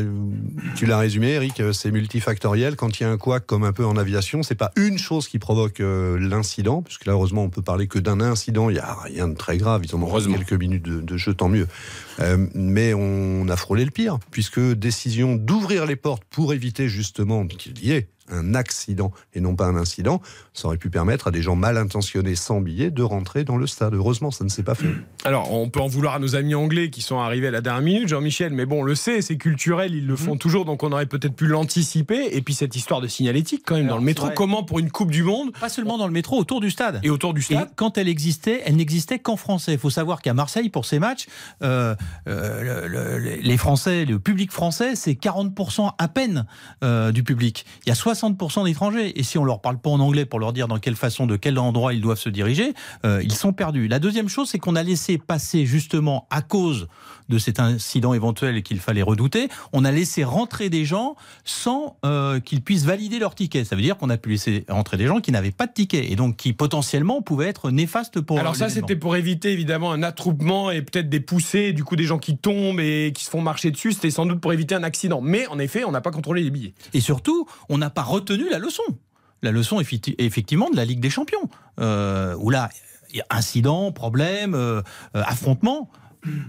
tu 0.77 0.87
l'as 0.87 0.99
résumé, 0.99 1.31
Eric, 1.31 1.59
euh, 1.59 1.73
c'est 1.73 1.91
multifactoriel. 1.91 2.77
Quand 2.77 3.01
il 3.01 3.03
y 3.03 3.07
a 3.07 3.11
un 3.11 3.17
couac, 3.17 3.47
comme 3.47 3.65
un 3.65 3.73
peu 3.73 3.85
en 3.85 3.97
aviation, 3.97 4.45
c'est 4.45 4.55
pas 4.55 4.71
une 4.77 4.97
chose 4.97 5.27
qui 5.27 5.41
provoque 5.41 5.81
l'incident, 5.81 6.83
puisque 6.83 7.05
là, 7.07 7.15
heureusement, 7.15 7.43
on 7.43 7.51
peut 7.51 7.63
parler 7.63 7.89
que 7.89 7.99
d'un 7.99 8.21
incident. 8.21 8.71
Il 8.71 8.75
n'y 8.75 8.79
a 8.79 8.95
rien 8.95 9.27
de 9.27 9.35
très 9.35 9.59
grave. 9.59 9.83
Ils 9.85 9.97
ont 9.97 10.07
quelques 10.07 10.53
minutes 10.53 10.85
de, 10.85 11.17
jeu, 11.17 11.35
tant 11.35 11.49
mieux. 11.49 11.67
mais 12.55 12.95
on 12.95 13.49
a 13.49 13.57
frôlé 13.57 13.85
le 13.85 13.91
pire, 13.91 14.21
puisque 14.31 14.61
décision 14.61 15.35
d'ouvrir 15.35 15.85
les 15.85 15.97
portes 15.97 16.23
pour 16.31 16.55
éviter 16.55 16.89
justement 16.89 17.45
qu'il 17.49 17.77
y 17.85 17.91
ait 17.91 18.07
un 18.31 18.55
accident 18.55 19.13
et 19.35 19.41
non 19.41 19.57
pas 19.57 19.67
un 19.67 19.77
incident, 19.77 20.21
ça 20.53 20.69
aurait 20.69 20.77
pu 20.77 20.91
permettre 20.91 21.29
à 21.29 21.31
des 21.31 21.43
gens 21.43 21.57
mal 21.57 21.77
intentionnés 21.77 22.35
sans 22.35 22.61
billets 22.61 22.91
de 22.91 23.03
rentrer 23.03 23.45
dans 23.45 23.57
le 23.57 23.67
stade. 23.67 23.95
Heureusement, 23.95 24.31
ça 24.31 24.45
ne 24.45 24.49
s'est 24.49 24.63
pas 24.63 24.75
fait. 24.75 24.89
Alors, 25.25 25.53
on 25.53 25.69
peut 25.69 25.81
en 25.81 25.89
vouloir 25.89 26.15
à 26.15 26.19
nos 26.19 26.37
amis 26.37 26.55
anglais 26.55 26.91
qui 26.91 27.03
sont 27.03 27.19
arrivés 27.19 27.49
à 27.49 27.51
la 27.51 27.61
dernière 27.61 27.83
minute, 27.83 28.09
Jean-Michel, 28.09 28.53
mais 28.53 28.67
bon, 28.67 28.81
on 28.81 28.85
le 28.85 28.95
sait, 28.95 29.23
c'est 29.23 29.37
culturel, 29.37 29.95
ils 29.95 30.07
le 30.07 30.17
font 30.17 30.33
mhm. 30.33 30.39
toujours, 30.39 30.65
donc 30.65 30.83
on 30.83 30.93
aurait 30.93 31.07
peut-être 31.07 31.35
pu 31.35 31.47
l'anticiper. 31.47 32.37
Et 32.37 32.43
puis 32.43 32.55
cette 32.55 32.77
histoire 32.77 33.01
de 33.01 33.09
signalétique, 33.09 33.63
quand 33.67 33.77
même, 33.77 33.89
dans 33.89 33.99
le 33.99 34.03
métro, 34.03 34.29
comment 34.35 34.63
pour 34.63 34.79
une 34.79 34.91
Coupe 34.91 35.11
du 35.11 35.23
Monde 35.23 35.53
Pas 35.59 35.69
seulement 35.69 35.99
dans 35.99 36.07
le 36.07 36.13
métro, 36.13 36.39
autour 36.39 36.61
du 36.61 36.71
stade. 36.71 37.01
Et 37.03 37.11
autour 37.11 37.35
du 37.35 37.43
stade. 37.43 37.69
quand 37.77 37.99
elle 37.99 38.09
existait, 38.09 38.63
elle 38.65 38.77
n'existait 38.77 39.19
qu'en 39.19 39.37
français. 39.37 39.73
Il 39.73 39.79
faut 39.79 39.91
savoir 39.91 40.23
qu'à 40.23 40.35
Marseille, 40.35 40.69
pour 40.69 40.85
ces 40.85 40.99
matchs, 40.99 41.27
euh, 41.63 41.95
euh, 42.27 43.39
les 43.43 43.57
Français, 43.57 44.05
le 44.05 44.19
public 44.19 44.53
français, 44.53 44.95
c'est 44.95 45.13
40% 45.13 45.93
à 45.99 46.09
peine 46.09 46.47
euh, 46.83 47.13
du 47.13 47.23
public. 47.23 47.67
Il 47.87 47.89
y 47.89 47.93
a 47.93 47.95
60% 47.95 48.18
d'étrangers. 48.65 49.19
Et 49.19 49.23
si 49.23 49.39
on 49.39 49.45
leur 49.45 49.61
parle 49.61 49.79
pas 49.79 49.91
en 49.91 50.01
anglais 50.01 50.25
pour 50.25 50.41
leur 50.41 50.53
dire 50.53 50.69
dans 50.69 50.79
quelle 50.79 50.97
façon, 50.97 51.27
de 51.27 51.37
quel 51.37 51.59
endroit 51.59 51.95
ils 51.95 52.01
doivent 52.01 52.19
se 52.19 52.29
diriger, 52.29 52.75
euh, 53.05 53.21
ils 53.23 53.35
sont 53.35 53.53
perdus. 53.53 53.89
La 53.89 53.99
deuxième 53.99 54.29
chose, 54.29 54.49
c'est 54.51 54.59
qu'on 54.59 54.77
a 54.77 54.83
laissé 54.83 55.19
passer 55.19 55.67
justement 55.67 56.27
à 56.31 56.43
cause 56.43 56.89
de 57.29 57.39
cet 57.39 57.61
incident 57.61 58.15
éventuel 58.15 58.63
qu'il 58.63 58.81
fallait 58.81 59.03
redouter, 59.03 59.49
on 59.73 59.85
a 59.85 59.93
laissé 59.93 60.25
rentrer 60.25 60.71
des 60.71 60.85
gens 60.85 61.15
sans 61.45 61.97
euh, 62.05 62.41
qu'ils 62.41 62.63
puissent 62.63 62.85
valider 62.85 63.19
leur 63.19 63.35
ticket. 63.35 63.65
Ça 63.65 63.77
veut 63.77 63.83
dire 63.83 63.97
qu'on 63.97 64.11
a 64.11 64.17
pu 64.17 64.31
laisser 64.31 64.65
rentrer 64.69 64.97
des 64.97 65.07
gens 65.07 65.21
qui 65.21 65.31
n'avaient 65.31 65.51
pas 65.51 65.67
de 65.67 65.73
ticket 65.73 66.11
et 66.11 66.17
donc 66.17 66.37
qui 66.37 66.53
potentiellement 66.53 67.23
pouvaient 67.23 67.49
être 67.49 67.71
néfastes 67.71 68.21
pour. 68.21 68.39
Alors 68.39 68.57
ça, 68.57 68.69
c'était 68.69 68.97
pour 68.97 69.17
éviter 69.17 69.53
évidemment 69.53 69.93
un 69.93 70.03
attroupement 70.03 70.71
et 70.71 70.83
peut-être 70.83 71.09
des 71.09 71.21
poussées, 71.21 71.73
du 71.73 71.85
coup 71.85 71.97
des 71.97 72.05
gens 72.05 72.19
qui 72.19 72.37
tombent 72.37 72.81
et 72.81 73.13
qui 73.15 73.25
se 73.25 73.31
font 73.31 73.43
marcher 73.43 73.71
dessus. 73.71 73.93
C'était 73.93 74.11
sans 74.11 74.27
doute 74.27 74.41
pour 74.41 74.53
éviter 74.53 74.75
un 74.75 74.83
accident. 74.83 75.21
Mais 75.21 75.47
en 75.49 75.59
effet, 75.59 75.85
on 75.85 75.93
n'a 75.93 76.01
pas 76.01 76.11
contrôlé 76.11 76.43
les 76.43 76.51
billets. 76.51 76.75
Et 76.95 77.01
surtout, 77.01 77.47
on 77.69 77.79
n'a 77.79 77.91
pas 77.91 78.03
retenu 78.09 78.49
la 78.49 78.59
leçon. 78.59 78.83
La 79.43 79.53
leçon 79.53 79.81
effectivement 79.81 80.69
de 80.69 80.77
la 80.77 80.85
Ligue 80.85 81.01
des 81.01 81.11
Champions, 81.11 81.49
euh, 81.79 82.35
où 82.39 82.51
là, 82.51 82.71
incident, 83.31 83.93
problème, 83.93 84.55
euh, 84.55 84.83
euh, 85.15 85.23
affrontement. 85.25 85.91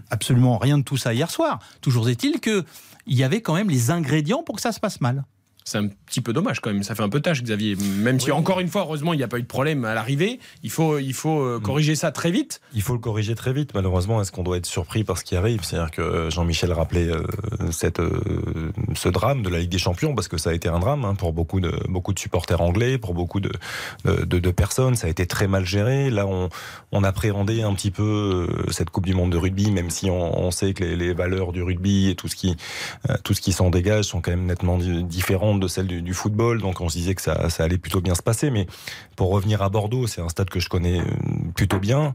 Absolument 0.09 0.57
rien 0.57 0.79
de 0.79 0.83
tout 0.83 0.97
ça 0.97 1.13
hier 1.13 1.29
soir. 1.29 1.59
Toujours 1.81 2.09
est-il 2.09 2.39
qu'il 2.39 2.63
y 3.05 3.23
avait 3.23 3.41
quand 3.41 3.53
même 3.53 3.69
les 3.69 3.91
ingrédients 3.91 4.41
pour 4.43 4.55
que 4.55 4.61
ça 4.61 4.71
se 4.71 4.79
passe 4.79 5.01
mal 5.01 5.23
c'est 5.69 5.77
un 5.77 5.88
petit 5.88 6.21
peu 6.21 6.33
dommage 6.33 6.59
quand 6.59 6.71
même. 6.71 6.83
Ça 6.83 6.95
fait 6.95 7.03
un 7.03 7.09
peu 7.09 7.21
tâche, 7.21 7.43
Xavier. 7.43 7.75
Même 7.75 8.19
si, 8.19 8.31
encore 8.31 8.59
une 8.59 8.67
fois, 8.67 8.81
heureusement, 8.81 9.13
il 9.13 9.17
n'y 9.17 9.23
a 9.23 9.27
pas 9.27 9.38
eu 9.38 9.43
de 9.43 9.47
problème 9.47 9.85
à 9.85 9.93
l'arrivée. 9.93 10.39
Il 10.63 10.71
faut, 10.71 10.97
il 10.97 11.13
faut 11.13 11.41
euh, 11.41 11.59
mm. 11.59 11.61
corriger 11.61 11.95
ça 11.95 12.11
très 12.11 12.31
vite. 12.31 12.59
Il 12.73 12.81
faut 12.81 12.93
le 12.93 12.99
corriger 12.99 13.35
très 13.35 13.53
vite. 13.53 13.73
Malheureusement, 13.75 14.19
est-ce 14.21 14.31
qu'on 14.31 14.43
doit 14.43 14.57
être 14.57 14.65
surpris 14.65 15.03
par 15.03 15.19
ce 15.19 15.23
qui 15.23 15.35
arrive? 15.35 15.63
C'est-à-dire 15.63 15.91
que 15.91 16.29
Jean-Michel 16.31 16.73
rappelait 16.73 17.09
euh, 17.09 17.23
cette, 17.71 17.99
euh, 17.99 18.71
ce 18.95 19.09
drame 19.09 19.43
de 19.43 19.49
la 19.49 19.59
Ligue 19.59 19.69
des 19.69 19.77
Champions, 19.77 20.15
parce 20.15 20.27
que 20.27 20.38
ça 20.38 20.49
a 20.49 20.53
été 20.53 20.69
un 20.69 20.79
drame 20.79 21.05
hein, 21.05 21.13
pour 21.13 21.33
beaucoup 21.33 21.59
de, 21.59 21.71
beaucoup 21.88 22.13
de 22.13 22.19
supporters 22.19 22.61
anglais, 22.61 22.97
pour 22.97 23.13
beaucoup 23.13 23.39
de, 23.39 23.51
de, 24.05 24.39
de, 24.39 24.51
personnes. 24.51 24.95
Ça 24.95 25.05
a 25.05 25.09
été 25.11 25.27
très 25.27 25.47
mal 25.47 25.65
géré. 25.65 26.09
Là, 26.09 26.25
on, 26.25 26.49
on 26.91 27.03
appréhendait 27.03 27.61
un 27.61 27.73
petit 27.75 27.91
peu 27.91 28.47
cette 28.71 28.89
Coupe 28.89 29.05
du 29.05 29.13
Monde 29.13 29.31
de 29.31 29.38
rugby, 29.38 29.69
même 29.69 29.91
si 29.91 30.09
on, 30.09 30.39
on 30.39 30.49
sait 30.49 30.73
que 30.73 30.83
les, 30.83 30.95
les, 30.95 31.13
valeurs 31.13 31.51
du 31.51 31.61
rugby 31.61 32.09
et 32.09 32.15
tout 32.15 32.27
ce 32.27 32.35
qui, 32.35 32.55
tout 33.23 33.33
ce 33.33 33.41
qui 33.41 33.51
s'en 33.51 33.69
dégage 33.69 34.05
sont 34.05 34.21
quand 34.21 34.31
même 34.31 34.45
nettement 34.45 34.77
différentes 34.77 35.58
de 35.59 35.67
celles 35.67 35.87
du, 35.87 36.13
football 36.13 36.61
donc 36.61 36.81
on 36.81 36.89
se 36.89 36.97
disait 36.97 37.15
que 37.15 37.21
ça, 37.21 37.49
allait 37.59 37.77
plutôt 37.77 38.01
bien 38.01 38.15
se 38.15 38.21
passer. 38.21 38.49
Mais 38.49 38.67
pour 39.15 39.29
revenir 39.31 39.61
à 39.61 39.69
Bordeaux, 39.69 40.07
c'est 40.07 40.21
un 40.21 40.29
stade 40.29 40.49
que 40.49 40.59
je 40.59 40.69
connais 40.69 40.99
euh, 40.99 41.03
plutôt 41.55 41.79
bien. 41.79 42.13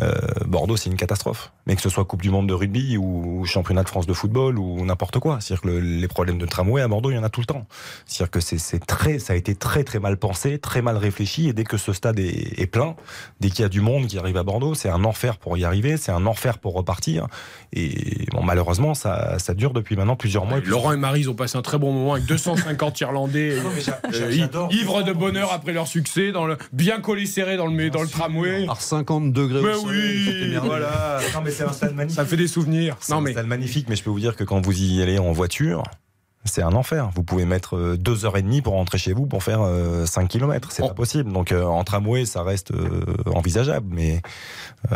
Euh, 0.00 0.12
Bordeaux, 0.46 0.76
c'est 0.76 0.90
une 0.90 0.96
catastrophe. 0.96 1.52
Mais 1.66 1.76
que 1.76 1.82
ce 1.82 1.88
soit 1.88 2.04
Coupe 2.04 2.22
du 2.22 2.30
Monde 2.30 2.48
de 2.48 2.54
rugby 2.54 2.96
ou 2.96 3.44
Championnat 3.46 3.82
de 3.82 3.88
France 3.88 4.06
de 4.06 4.12
football 4.12 4.58
ou 4.58 4.84
n'importe 4.84 5.18
quoi. 5.18 5.38
C'est-à-dire 5.40 5.62
que 5.62 5.68
les 5.68 6.08
problèmes 6.08 6.38
de 6.38 6.46
tramway 6.46 6.82
à 6.82 6.88
Bordeaux, 6.88 7.10
il 7.10 7.16
y 7.16 7.18
en 7.18 7.24
a 7.24 7.30
tout 7.30 7.40
le 7.40 7.46
temps. 7.46 7.66
C'est-à-dire 8.06 8.30
que 8.30 8.40
c'est 8.40 8.84
très, 8.86 9.18
ça 9.18 9.32
a 9.32 9.36
été 9.36 9.54
très 9.54 9.82
très 9.82 9.98
mal 9.98 10.18
pensé, 10.18 10.58
très 10.58 10.82
mal 10.82 10.96
réfléchi. 10.96 11.48
Et 11.48 11.52
dès 11.52 11.64
que 11.64 11.76
ce 11.76 11.92
stade 11.92 12.18
est, 12.18 12.66
plein, 12.66 12.96
dès 13.40 13.48
qu'il 13.50 13.60
y 13.60 13.64
a 13.64 13.68
du 13.68 13.80
monde 13.80 14.06
qui 14.06 14.18
arrive 14.18 14.36
à 14.36 14.42
Bordeaux, 14.42 14.74
c'est 14.74 14.90
un 14.90 15.04
enfer 15.04 15.38
pour 15.38 15.56
y 15.56 15.64
arriver, 15.64 15.96
c'est 15.96 16.12
un 16.12 16.26
enfer 16.26 16.58
pour 16.58 16.74
repartir. 16.74 17.26
Et 17.72 18.26
malheureusement, 18.42 18.94
ça, 18.94 19.38
ça 19.38 19.54
dure 19.54 19.72
depuis 19.72 19.96
maintenant 19.96 20.16
plusieurs 20.16 20.44
mois. 20.44 20.60
Laurent 20.60 20.92
et 20.92 20.96
Marie, 20.96 21.20
ils 21.20 21.30
ont 21.30 21.34
passé 21.34 21.56
un 21.56 21.62
très 21.62 21.78
bon 21.78 21.92
moment 21.92 22.14
avec 22.14 22.26
250 22.26 22.83
Irlandais 22.90 23.58
euh, 24.14 24.68
ivres 24.70 25.02
de 25.02 25.12
bonheur 25.12 25.52
après 25.52 25.72
leur 25.72 25.86
succès, 25.86 26.32
dans 26.32 26.46
le, 26.46 26.56
bien 26.72 27.00
collés 27.00 27.26
serrés 27.26 27.56
dans 27.56 27.66
le, 27.66 27.90
dans 27.90 28.02
le 28.02 28.08
tramway. 28.08 28.66
À 28.68 28.74
50 28.74 29.32
degrés 29.32 29.62
mais 29.62 29.76
oui, 29.86 30.56
voilà. 30.62 31.20
Non, 31.34 31.40
mais 31.44 31.50
c'est 31.50 31.64
un 31.64 31.72
stade 31.72 31.94
magnifique. 31.94 32.16
Ça 32.16 32.24
fait 32.24 32.36
des 32.36 32.48
souvenirs. 32.48 32.96
C'est 33.00 33.12
un 33.12 33.20
mais... 33.20 33.32
stade 33.32 33.46
magnifique, 33.46 33.86
mais 33.88 33.96
je 33.96 34.02
peux 34.02 34.10
vous 34.10 34.20
dire 34.20 34.36
que 34.36 34.44
quand 34.44 34.60
vous 34.60 34.78
y 34.80 35.02
allez 35.02 35.18
en 35.18 35.32
voiture, 35.32 35.82
c'est 36.44 36.62
un 36.62 36.72
enfer. 36.72 37.10
Vous 37.14 37.22
pouvez 37.22 37.44
mettre 37.44 37.76
euh, 37.76 37.96
deux 37.96 38.24
heures 38.24 38.36
et 38.36 38.42
demie 38.42 38.60
pour 38.60 38.74
rentrer 38.74 38.98
chez 38.98 39.12
vous 39.12 39.26
pour 39.26 39.42
faire 39.42 39.60
5 39.60 40.22
euh, 40.22 40.26
km. 40.26 40.68
C'est 40.70 40.82
pas 40.82 40.94
possible. 40.94 41.32
Donc 41.32 41.52
en 41.52 41.82
tramway, 41.84 42.24
ça 42.26 42.42
reste 42.42 42.72
envisageable. 43.26 43.86
Mais 43.90 44.20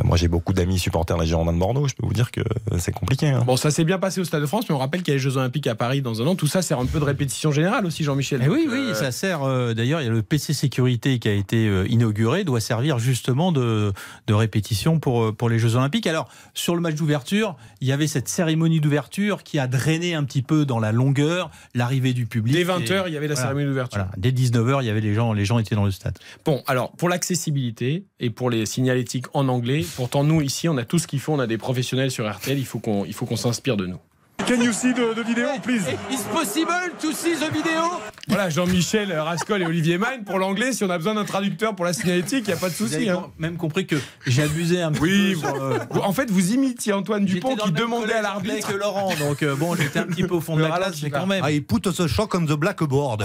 moi, 0.05 0.17
j'ai 0.17 0.29
beaucoup 0.29 0.53
d'amis 0.53 0.79
supporters 0.79 1.17
de 1.17 1.23
la 1.23 1.27
Girondins 1.27 1.53
de 1.53 1.59
Bordeaux. 1.59 1.89
Je 1.89 1.95
peux 1.95 2.07
vous 2.07 2.13
dire 2.13 2.31
que 2.31 2.43
c'est 2.79 2.93
compliqué. 2.93 3.29
Hein. 3.29 3.43
Bon, 3.47 3.57
ça 3.57 3.71
s'est 3.71 3.85
bien 3.85 3.99
passé 3.99 4.21
au 4.21 4.25
Stade 4.25 4.43
de 4.43 4.47
France, 4.47 4.67
mais 4.69 4.75
on 4.75 4.79
rappelle 4.79 5.03
qu'il 5.03 5.13
y 5.13 5.15
a 5.15 5.17
les 5.17 5.23
Jeux 5.23 5.37
Olympiques 5.37 5.67
à 5.67 5.75
Paris 5.75 6.03
dans 6.03 6.21
un 6.21 6.27
an. 6.27 6.35
Tout 6.35 6.47
ça 6.47 6.63
sert 6.63 6.79
un 6.79 6.87
peu 6.87 7.01
de 7.01 7.05
répétition 7.05 7.51
générale 7.51 7.87
aussi, 7.87 8.05
Jean-Michel. 8.05 8.43
Eh 8.45 8.49
oui, 8.49 8.69
oui, 8.71 8.91
ça 8.95 9.11
sert. 9.11 9.41
D'ailleurs, 9.75 10.01
il 10.01 10.05
y 10.05 10.09
a 10.09 10.13
le 10.13 10.23
PC 10.23 10.53
sécurité 10.53 11.19
qui 11.19 11.29
a 11.29 11.33
été 11.33 11.67
inauguré, 11.89 12.45
doit 12.45 12.61
servir 12.61 12.99
justement 12.99 13.53
de, 13.53 13.93
de 14.27 14.35
répétition 14.35 15.01
pour, 15.01 15.35
pour 15.35 15.49
les 15.49 15.59
Jeux 15.59 15.77
Olympiques. 15.77 16.07
Alors, 16.07 16.29
sur 16.55 16.75
le 16.75 16.81
match 16.81 16.95
d'ouverture, 16.95 17.57
il 17.81 17.89
y 17.89 17.93
avait 17.93 18.07
cette 18.07 18.29
cérémonie 18.29 18.81
d'ouverture 18.81 19.43
qui 19.43 19.59
a 19.59 19.67
drainé 19.67 20.15
un 20.15 20.25
petit 20.25 20.43
peu 20.43 20.67
dans 20.67 20.79
la 20.79 20.93
longueur 20.93 21.38
l'arrivée 21.75 22.13
du 22.13 22.27
public. 22.27 22.55
Dès 22.55 22.65
20h, 22.65 23.05
il 23.07 23.15
y 23.15 23.17
avait 23.17 23.29
la 23.29 23.37
cérémonie 23.37 23.67
d'ouverture. 23.67 24.07
Dès 24.17 24.31
19h, 24.31 24.83
il 24.83 24.87
y 24.87 24.91
avait 24.91 25.01
les 25.01 25.15
gens, 25.15 25.33
les 25.33 25.45
gens 25.45 25.59
étaient 25.59 25.75
dans 25.75 25.85
le 25.85 25.91
stade. 25.91 26.19
Bon, 26.45 26.63
alors 26.67 26.93
pour 26.93 27.09
l'accessibilité 27.09 28.05
et 28.21 28.31
pour 28.31 28.51
les 28.51 28.67
signalétiques 28.67 29.27
en 29.35 29.49
anglais, 29.49 29.85
pourtant 29.97 30.25
nous 30.25 30.41
ici, 30.41 30.69
on 30.69 30.77
a 30.77 30.85
tout 30.85 30.99
ce 30.99 31.07
qu'il 31.07 31.21
faut, 31.21 31.33
on 31.33 31.39
a 31.39 31.47
des 31.47 31.59
professionnels 31.59 32.11
sur 32.11 32.31
RTL, 32.31 32.59
il 32.59 32.67
faut 32.67 32.79
qu'on 32.79 33.05
il 33.05 33.15
faut 33.15 33.27
qu'on 33.27 33.37
s'inspire 33.37 33.77
de 33.77 33.87
nous. 33.87 33.99
Can 34.47 34.63
you 34.63 34.73
see 34.73 34.95
the, 34.95 35.15
the 35.15 35.23
video, 35.23 35.59
please? 35.63 35.87
Is 36.11 36.23
possible 36.33 36.89
to 37.01 37.13
see 37.13 37.35
the 37.35 37.51
video? 37.53 38.01
Voilà, 38.29 38.49
Jean-Michel 38.51 39.13
Rascol 39.13 39.63
et 39.63 39.67
Olivier 39.67 39.99
Magne 39.99 40.23
pour 40.25 40.39
l'anglais. 40.39 40.73
Si 40.73 40.85
on 40.85 40.91
a 40.91 40.97
besoin 40.97 41.15
d'un 41.15 41.25
traducteur 41.25 41.75
pour 41.75 41.85
la 41.85 41.93
signalétique, 41.93 42.45
il 42.47 42.49
n'y 42.49 42.53
a 42.53 42.57
pas 42.57 42.69
de 42.69 42.75
souci. 42.75 43.09
Hein. 43.09 43.27
même 43.39 43.57
compris 43.57 43.87
que 43.87 43.97
j'ai 44.27 44.43
abusé 44.43 44.81
un 44.81 44.93
peu. 44.93 45.01
Oui, 45.03 45.37
euh, 45.45 45.79
en 46.03 46.13
fait, 46.13 46.31
vous 46.31 46.53
imitiez 46.53 46.93
Antoine 46.93 47.25
Dupont 47.25 47.57
qui 47.57 47.73
demandait 47.73 48.15
à 48.15 48.23
l'arbitre. 48.23 48.69
que 48.69 48.75
Laurent, 48.75 49.13
donc 49.19 49.43
euh, 49.43 49.55
bon, 49.55 49.75
j'étais 49.75 49.99
un 49.99 50.07
petit 50.07 50.25
peu 50.25 50.35
au 50.35 50.41
fond 50.41 50.57
de 50.59 50.63
la 50.63 50.71
classe, 50.71 51.03
mais 51.03 51.11
quand 51.11 51.27
même. 51.27 51.43
Ah, 51.45 51.51
il 51.51 51.65
put 51.65 51.81
ce 51.91 52.07
choc 52.07 52.35
on 52.35 52.45
the 52.45 52.53
blackboard. 52.53 53.25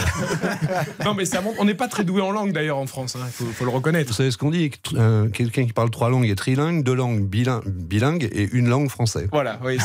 non, 1.06 1.13
mais 1.13 1.26
ça 1.26 1.41
montre. 1.41 1.58
On 1.60 1.65
n'est 1.65 1.73
pas 1.73 1.88
très 1.88 2.04
doué 2.04 2.21
en 2.21 2.32
langue 2.32 2.54
d'ailleurs 2.54 2.78
en 2.78 2.88
France, 2.88 3.15
il 3.17 3.21
hein, 3.21 3.30
faut, 3.32 3.45
faut, 3.45 3.65
le 3.65 3.71
reconnaître. 3.71 4.10
Vous 4.10 4.15
savez 4.15 4.32
ce 4.32 4.38
qu'on 4.38 4.52
dit? 4.52 4.71
Euh, 4.95 5.30
Quelqu'un 5.30 5.65
qui 5.65 5.73
parle 5.73 5.89
trois 5.89 6.10
langues 6.10 6.28
est 6.30 6.36
trilingue, 6.36 6.84
deux 6.84 6.95
langues 6.95 7.23
bilingues 7.23 8.30
et 8.32 8.49
une 8.52 8.67
langue 8.67 8.89
française. 8.89 9.28
Voilà, 9.32 9.60
oui, 9.63 9.78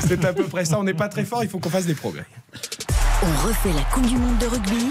c'est 0.00 0.24
à 0.24 0.32
peu 0.32 0.44
près 0.44 0.64
ça. 0.64 0.75
On 0.78 0.84
n'est 0.84 0.94
pas 0.94 1.08
très 1.08 1.24
fort, 1.24 1.42
il 1.42 1.48
faut 1.48 1.58
qu'on 1.58 1.70
fasse 1.70 1.86
des 1.86 1.94
progrès. 1.94 2.26
On 3.22 3.46
refait 3.48 3.72
la 3.72 3.82
Coupe 3.84 4.06
du 4.06 4.16
Monde 4.16 4.36
de 4.38 4.46
rugby 4.46 4.90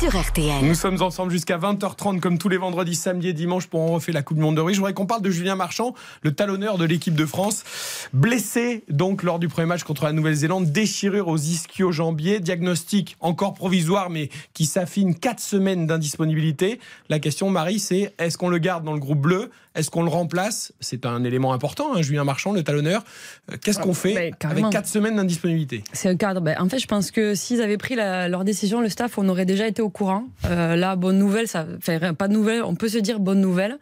sur 0.00 0.16
RTL. 0.16 0.64
Nous 0.64 0.74
sommes 0.74 1.02
ensemble 1.02 1.30
jusqu'à 1.32 1.58
20h30 1.58 2.20
comme 2.20 2.38
tous 2.38 2.48
les 2.48 2.56
vendredis, 2.56 2.94
samedi 2.94 3.28
et 3.28 3.32
dimanche 3.32 3.66
pour 3.66 3.80
en 3.80 3.88
refaire 3.88 4.14
la 4.14 4.22
Coupe 4.22 4.38
du 4.38 4.42
Monde 4.42 4.56
de 4.56 4.60
rugby. 4.60 4.74
Je 4.74 4.80
voudrais 4.80 4.94
qu'on 4.94 5.06
parle 5.06 5.22
de 5.22 5.30
Julien 5.30 5.54
Marchand, 5.54 5.94
le 6.22 6.32
talonneur 6.32 6.78
de 6.78 6.84
l'équipe 6.84 7.14
de 7.14 7.26
France, 7.26 7.64
blessé 8.12 8.84
donc 8.88 9.22
lors 9.22 9.38
du 9.38 9.48
premier 9.48 9.66
match 9.66 9.82
contre 9.82 10.04
la 10.04 10.12
Nouvelle-Zélande, 10.12 10.72
déchirure 10.72 11.28
aux 11.28 11.36
ischio-jambiers, 11.36 12.40
diagnostic 12.40 13.16
encore 13.20 13.54
provisoire 13.54 14.08
mais 14.08 14.30
qui 14.54 14.64
s'affine 14.66 15.14
4 15.14 15.40
semaines 15.40 15.86
d'indisponibilité. 15.86 16.80
La 17.08 17.18
question 17.18 17.50
Marie 17.50 17.80
c'est 17.80 18.14
est-ce 18.18 18.38
qu'on 18.38 18.48
le 18.48 18.58
garde 18.58 18.84
dans 18.84 18.94
le 18.94 19.00
groupe 19.00 19.20
bleu? 19.20 19.50
Est-ce 19.78 19.90
qu'on 19.90 20.02
le 20.02 20.10
remplace? 20.10 20.72
C'est 20.80 21.06
un 21.06 21.22
élément 21.22 21.52
important, 21.52 21.94
hein, 21.94 22.02
Julien 22.02 22.24
Marchand, 22.24 22.52
le 22.52 22.64
talonneur. 22.64 23.04
Euh, 23.50 23.56
qu'est-ce 23.62 23.78
qu'on 23.78 23.94
fait 23.94 24.34
ben, 24.40 24.50
avec 24.50 24.68
4 24.70 24.86
semaines 24.88 25.16
d'indisponibilité? 25.16 25.84
C'est 25.92 26.08
un 26.08 26.16
cadre. 26.16 26.40
Ben, 26.40 26.56
en 26.58 26.68
fait, 26.68 26.80
je 26.80 26.88
pense 26.88 27.12
que 27.12 27.36
s'ils 27.36 27.62
avaient 27.62 27.76
pris 27.76 27.94
leur 27.94 28.44
décision, 28.44 28.80
le 28.80 28.88
staff, 28.88 29.18
on 29.18 29.28
aurait 29.28 29.46
déjà 29.46 29.68
été 29.68 29.80
au 29.80 29.88
courant. 29.88 30.24
Euh, 30.46 30.74
là, 30.74 30.96
bonne 30.96 31.18
nouvelle, 31.18 31.46
ça 31.46 31.64
fait 31.80 32.12
pas 32.12 32.26
de 32.26 32.32
nouvelle. 32.32 32.64
On 32.64 32.74
peut 32.74 32.88
se 32.88 32.98
dire 32.98 33.20
bonne 33.20 33.40
nouvelle. 33.40 33.78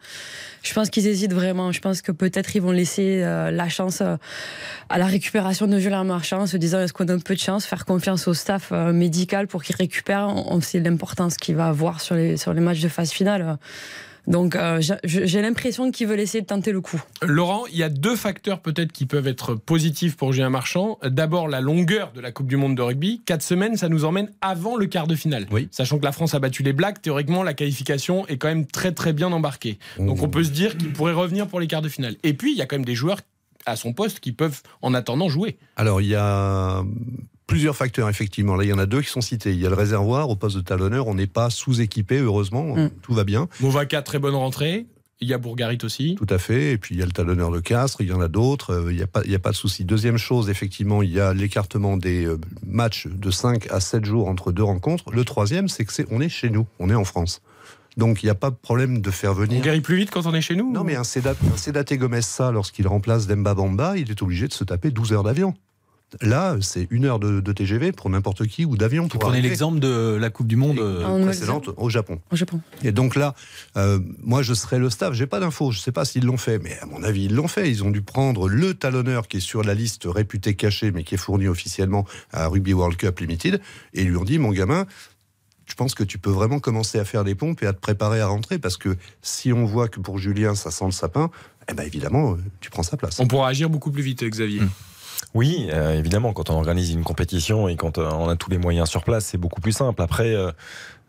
Je 0.61 0.73
pense 0.73 0.89
qu'ils 0.89 1.07
hésitent 1.07 1.33
vraiment. 1.33 1.71
Je 1.71 1.81
pense 1.81 2.01
que 2.01 2.11
peut-être 2.11 2.55
ils 2.55 2.61
vont 2.61 2.71
laisser 2.71 3.21
euh, 3.23 3.49
la 3.49 3.67
chance 3.67 4.01
à 4.01 4.97
la 4.97 5.05
récupération 5.05 5.65
de 5.65 5.79
Julien 5.79 6.03
Marchand, 6.03 6.41
en 6.41 6.47
se 6.47 6.57
disant 6.57 6.79
est-ce 6.79 6.93
qu'on 6.93 7.07
a 7.07 7.13
un 7.13 7.19
peu 7.19 7.33
de 7.33 7.39
chance, 7.39 7.65
faire 7.65 7.85
confiance 7.85 8.27
au 8.27 8.35
staff 8.35 8.71
médical 8.71 9.47
pour 9.47 9.63
qu'il 9.63 9.75
récupère? 9.75 10.27
On 10.29 10.61
sait 10.61 10.79
l'importance 10.79 11.37
qu'il 11.37 11.55
va 11.55 11.67
avoir 11.67 12.01
sur 12.01 12.15
les, 12.15 12.37
sur 12.37 12.53
les 12.53 12.61
matchs 12.61 12.81
de 12.81 12.89
phase 12.89 13.11
finale. 13.11 13.57
Donc 14.27 14.55
euh, 14.55 14.81
j'ai 15.03 15.41
l'impression 15.41 15.89
qu'il 15.89 16.07
veut 16.07 16.15
laisser 16.15 16.43
tenter 16.43 16.73
le 16.73 16.81
coup. 16.81 17.01
Laurent, 17.21 17.63
il 17.71 17.77
y 17.77 17.83
a 17.83 17.89
deux 17.89 18.15
facteurs 18.15 18.59
peut-être 18.59 18.91
qui 18.91 19.05
peuvent 19.05 19.27
être 19.27 19.55
positifs 19.55 20.17
pour 20.17 20.33
Julien 20.33 20.49
Marchand. 20.49 20.99
D'abord 21.03 21.47
la 21.47 21.61
longueur 21.61 22.11
de 22.11 22.19
la 22.19 22.31
Coupe 22.31 22.47
du 22.47 22.57
Monde 22.57 22.75
de 22.75 22.81
rugby. 22.81 23.21
Quatre 23.25 23.41
semaines, 23.41 23.77
ça 23.77 23.87
nous 23.87 24.03
emmène 24.03 24.29
avant 24.41 24.75
le 24.75 24.85
quart 24.85 25.07
de 25.07 25.15
finale. 25.15 25.47
Oui. 25.49 25.69
Sachant 25.71 25.97
que 25.97 26.03
la 26.03 26.11
France 26.11 26.33
a 26.33 26.39
battu 26.39 26.61
les 26.61 26.73
Blacks, 26.73 27.01
théoriquement 27.01 27.41
la 27.41 27.53
qualification 27.53 28.27
est 28.27 28.37
quand 28.37 28.49
même 28.49 28.65
très 28.65 28.91
très 28.91 29.13
bien 29.13 29.31
embarquée. 29.31 29.79
Donc 29.97 30.21
on 30.21 30.29
peut 30.29 30.43
se 30.43 30.51
dire 30.51 30.77
qu'il 30.77 30.91
pourrait 30.91 31.13
revenir 31.13 31.47
pour 31.47 31.61
les 31.61 31.67
quarts 31.67 31.81
de 31.81 31.89
finale. 31.89 32.15
Et 32.23 32.33
puis 32.33 32.51
il 32.51 32.57
y 32.57 32.61
a 32.61 32.65
quand 32.65 32.75
même 32.75 32.85
des 32.85 32.95
joueurs 32.95 33.21
à 33.65 33.75
son 33.75 33.93
poste 33.93 34.19
qui 34.19 34.33
peuvent 34.33 34.61
en 34.81 34.93
attendant 34.93 35.29
jouer. 35.29 35.57
Alors 35.77 36.01
il 36.01 36.07
y 36.07 36.15
a 36.15 36.83
plusieurs 37.47 37.75
facteurs, 37.75 38.09
effectivement. 38.09 38.55
Là, 38.55 38.65
il 38.65 38.69
y 38.69 38.73
en 38.73 38.77
a 38.77 38.85
deux 38.85 39.01
qui 39.01 39.09
sont 39.09 39.21
cités. 39.21 39.53
Il 39.53 39.59
y 39.59 39.65
a 39.65 39.69
le 39.69 39.75
réservoir 39.75 40.29
au 40.29 40.35
poste 40.35 40.57
de 40.57 40.61
talonneur. 40.61 41.07
On 41.07 41.15
n'est 41.15 41.27
pas 41.27 41.49
sous-équipé, 41.49 42.19
heureusement. 42.19 42.75
Mm. 42.75 42.91
Tout 43.01 43.13
va 43.13 43.23
bien. 43.23 43.47
Movaca, 43.61 44.01
très 44.01 44.19
bonne 44.19 44.35
rentrée. 44.35 44.85
Il 45.19 45.27
y 45.27 45.33
a 45.33 45.39
Bourgarit 45.39 45.79
aussi. 45.81 46.15
Tout 46.15 46.27
à 46.29 46.37
fait. 46.37 46.73
Et 46.73 46.77
puis 46.77 46.93
il 46.93 46.99
y 46.99 47.01
a 47.01 47.05
le 47.05 47.11
talonneur 47.11 47.49
de 47.49 47.59
Castres, 47.59 48.01
il 48.01 48.07
y 48.07 48.13
en 48.13 48.21
a 48.21 48.27
d'autres. 48.27 48.71
Euh, 48.71 48.91
il 48.91 48.97
n'y 48.97 49.01
a, 49.01 49.07
pas, 49.07 49.21
il 49.25 49.31
y 49.31 49.35
a 49.35 49.39
pas 49.39 49.49
de 49.49 49.55
souci. 49.55 49.83
Deuxième 49.83 50.17
chose, 50.17 50.47
effectivement, 50.49 51.01
il 51.01 51.11
y 51.11 51.19
a 51.19 51.33
l'écartement 51.33 51.97
des 51.97 52.25
euh, 52.25 52.39
matchs 52.63 53.07
de 53.07 53.31
5 53.31 53.71
à 53.71 53.79
7 53.79 54.05
jours 54.05 54.27
entre 54.27 54.51
deux 54.51 54.63
rencontres. 54.63 55.09
Le 55.11 55.25
troisième, 55.25 55.69
c'est 55.69 55.85
que 55.85 55.93
c'est 55.93 56.05
on 56.11 56.21
est 56.21 56.29
chez 56.29 56.51
nous, 56.51 56.67
on 56.77 56.91
est 56.91 56.95
en 56.95 57.05
France. 57.05 57.41
Donc 57.95 58.21
il 58.21 58.27
n'y 58.27 58.29
a 58.29 58.35
pas 58.35 58.51
de 58.51 58.55
problème 58.55 59.01
de 59.01 59.09
faire 59.09 59.33
venir. 59.33 59.57
On 59.59 59.63
guérit 59.63 59.81
plus 59.81 59.95
vite 59.95 60.11
quand 60.11 60.27
on 60.27 60.35
est 60.35 60.41
chez 60.41 60.55
nous 60.55 60.71
Non, 60.71 60.83
mais 60.83 60.95
un 60.95 61.03
Sédat, 61.03 61.33
un 61.33 61.95
Gomez, 61.95 62.21
ça, 62.21 62.51
lorsqu'il 62.51 62.87
remplace 62.87 63.25
Demba 63.25 63.55
Bamba, 63.55 63.97
il 63.97 64.11
est 64.11 64.21
obligé 64.21 64.47
de 64.47 64.53
se 64.53 64.63
taper 64.63 64.91
12 64.91 65.13
heures 65.13 65.23
d'avion 65.23 65.55
Là, 66.21 66.55
c'est 66.61 66.87
une 66.89 67.03
heure 67.03 67.19
de, 67.19 67.41
de 67.41 67.51
TGV 67.51 67.91
pour 67.91 68.09
n'importe 68.09 68.47
qui 68.47 68.63
ou 68.63 68.77
d'avion 68.77 69.03
Vous 69.03 69.09
pour 69.09 69.19
prenez 69.19 69.41
l'exemple 69.41 69.79
de 69.79 70.17
la 70.19 70.29
Coupe 70.29 70.47
du 70.47 70.55
Monde. 70.55 70.79
euh, 70.79 71.23
précédente 71.25 71.69
au 71.75 71.89
Japon. 71.89 72.21
Au 72.31 72.35
Japon. 72.37 72.61
Et 72.81 72.93
donc 72.93 73.15
là, 73.15 73.35
euh, 73.75 73.99
moi 74.23 74.41
je 74.41 74.53
serais 74.53 74.79
le 74.79 74.89
staff, 74.89 75.13
j'ai 75.13 75.27
pas 75.27 75.41
d'infos, 75.41 75.71
je 75.71 75.79
sais 75.79 75.91
pas 75.91 76.05
s'ils 76.05 76.23
l'ont 76.25 76.37
fait, 76.37 76.59
mais 76.59 76.79
à 76.79 76.85
mon 76.85 77.03
avis 77.03 77.25
ils 77.25 77.35
l'ont 77.35 77.49
fait. 77.49 77.69
Ils 77.69 77.83
ont 77.83 77.91
dû 77.91 78.01
prendre 78.01 78.47
le 78.47 78.73
talonneur 78.73 79.27
qui 79.27 79.37
est 79.37 79.41
sur 79.41 79.63
la 79.63 79.73
liste 79.73 80.03
réputée 80.05 80.55
cachée, 80.55 80.91
mais 80.91 81.03
qui 81.03 81.15
est 81.15 81.17
fourni 81.17 81.49
officiellement 81.49 82.05
à 82.31 82.47
Rugby 82.47 82.71
World 82.73 82.95
Cup 82.97 83.19
Limited, 83.19 83.59
et 83.93 84.01
ils 84.03 84.07
lui 84.07 84.15
ont 84.15 84.23
dit, 84.23 84.39
mon 84.39 84.51
gamin, 84.51 84.85
je 85.65 85.73
pense 85.73 85.93
que 85.93 86.05
tu 86.05 86.17
peux 86.17 86.29
vraiment 86.29 86.59
commencer 86.59 86.99
à 86.99 87.03
faire 87.03 87.25
des 87.25 87.35
pompes 87.35 87.61
et 87.61 87.67
à 87.67 87.73
te 87.73 87.81
préparer 87.81 88.21
à 88.21 88.27
rentrer, 88.27 88.59
parce 88.59 88.77
que 88.77 88.95
si 89.21 89.51
on 89.51 89.65
voit 89.65 89.89
que 89.89 89.99
pour 89.99 90.17
Julien 90.17 90.55
ça 90.55 90.71
sent 90.71 90.85
le 90.85 90.91
sapin, 90.91 91.29
eh 91.69 91.73
ben 91.73 91.83
évidemment, 91.83 92.31
euh, 92.31 92.37
tu 92.61 92.69
prends 92.69 92.83
sa 92.83 92.95
place. 92.95 93.19
On 93.19 93.27
pourra 93.27 93.49
agir 93.49 93.69
beaucoup 93.69 93.91
plus 93.91 94.01
vite, 94.03 94.23
Xavier. 94.23 94.61
Mm. 94.61 94.69
Oui, 95.33 95.69
euh, 95.71 95.93
évidemment, 95.93 96.33
quand 96.33 96.49
on 96.49 96.55
organise 96.55 96.91
une 96.91 97.03
compétition 97.03 97.67
et 97.67 97.75
quand 97.75 97.97
euh, 97.97 98.09
on 98.11 98.29
a 98.29 98.35
tous 98.35 98.49
les 98.49 98.57
moyens 98.57 98.89
sur 98.89 99.03
place, 99.03 99.25
c'est 99.25 99.37
beaucoup 99.37 99.61
plus 99.61 99.71
simple. 99.73 100.01
Après, 100.01 100.33
euh, 100.33 100.51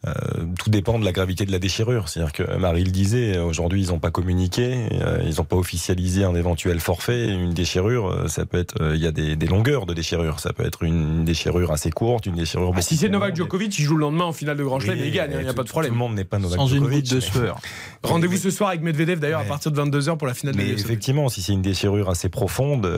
euh, 0.07 0.13
tout 0.59 0.71
dépend 0.71 0.99
de 0.99 1.05
la 1.05 1.11
gravité 1.11 1.45
de 1.45 1.51
la 1.51 1.59
déchirure. 1.59 2.09
C'est-à-dire 2.09 2.33
que 2.33 2.57
Marie 2.57 2.85
le 2.85 2.91
disait, 2.91 3.39
aujourd'hui 3.39 3.83
ils 3.83 3.89
n'ont 3.89 3.99
pas 3.99 4.13
communiqué, 4.13 4.87
euh, 4.93 5.21
ils 5.25 5.37
n'ont 5.37 5.45
pas 5.45 5.57
officialisé 5.57 6.25
un 6.25 6.35
éventuel 6.35 6.79
forfait. 6.79 7.27
Une 7.27 7.53
déchirure, 7.53 8.07
euh, 8.07 8.29
ça 8.29 8.47
peut 8.47 8.59
être, 8.59 8.81
euh, 8.81 8.95
il 8.95 9.03
y 9.03 9.07
a 9.07 9.13
des, 9.13 9.35
des 9.35 9.47
longueurs 9.47 9.87
de 9.87 9.95
déchirure. 9.95 10.39
Ça 10.39 10.53
peut 10.53 10.65
être 10.65 10.85
une 10.85 11.25
déchirure 11.25 11.73
assez 11.73 11.91
courte, 11.91 12.27
une 12.27 12.37
déchirure. 12.37 12.73
Ah, 12.77 12.83
si 12.83 12.97
c'est 12.97 13.09
Novak. 13.09 13.35
Djokovic, 13.35 13.77
il 13.79 13.83
joue 13.83 13.97
le 13.97 14.03
lendemain 14.03 14.25
en 14.25 14.33
finale 14.33 14.57
de 14.57 14.65
Grand 14.65 14.79
Chelem 14.79 14.99
Oui, 15.01 15.09
il 15.09 15.13
gagne, 15.13 15.33
il 15.35 15.43
n'y 15.43 15.49
a 15.49 15.55
pas 15.55 15.65
de 15.65 15.69
problème. 15.69 15.91
Tout 15.91 15.95
le 15.95 15.99
monde 15.99 16.15
n'est 16.15 16.25
pas 16.25 16.39
Novak 16.39 16.59
sans 16.59 16.69
une 16.69 16.85
Djokovic, 16.85 17.05
goutte 17.05 17.15
de 17.15 17.21
sueur. 17.21 17.61
Rendez-vous 18.05 18.37
ce 18.37 18.51
soir 18.51 18.71
avec 18.71 18.83
Medvedev 18.83 19.19
d'ailleurs 19.19 19.41
à 19.41 19.45
partir 19.45 19.73
de 19.73 19.81
22h 19.81 20.17
pour 20.17 20.29
la 20.29 20.35
finale 20.35 20.55
de 20.55 20.61
Mais 20.61 20.69
effectivement, 20.69 21.29
si 21.29 21.43
c'est 21.43 21.53
une 21.53 21.63
déchirure 21.63 22.09
assez 22.09 22.29
profonde, 22.29 22.89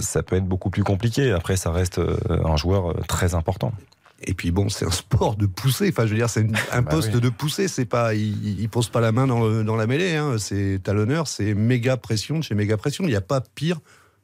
ça 0.00 0.22
peut 0.22 0.36
être 0.36 0.46
beaucoup 0.46 0.70
plus 0.70 0.82
compliqué. 0.82 1.30
Après, 1.30 1.56
ça 1.56 1.70
reste 1.70 2.00
un 2.28 2.56
joueur 2.56 2.94
très 3.06 3.34
important. 3.34 3.72
Et 4.26 4.34
puis 4.34 4.50
bon, 4.50 4.68
c'est 4.68 4.84
un 4.86 4.90
sport 4.90 5.36
de 5.36 5.46
poussée. 5.46 5.88
Enfin, 5.90 6.04
je 6.06 6.10
veux 6.12 6.16
dire, 6.16 6.30
c'est 6.30 6.46
un 6.72 6.82
Bah 6.82 6.90
poste 6.90 7.10
oui. 7.14 7.20
de 7.20 7.28
poussée. 7.28 7.68
C'est 7.68 7.84
pas, 7.84 8.14
il, 8.14 8.60
il 8.60 8.68
pose 8.68 8.88
pas 8.88 9.00
la 9.00 9.12
main 9.12 9.26
dans, 9.26 9.46
le- 9.46 9.64
dans 9.64 9.76
la 9.76 9.86
mêlée. 9.86 10.16
Hein. 10.16 10.36
C'est 10.38 10.80
talonneur, 10.82 11.28
c'est 11.28 11.54
méga 11.54 11.96
pression 11.96 12.38
de 12.38 12.42
chez 12.44 12.54
méga 12.54 12.76
pression. 12.76 13.04
Il 13.04 13.08
n'y 13.10 13.16
a 13.16 13.20
pas 13.20 13.40
pire 13.40 13.80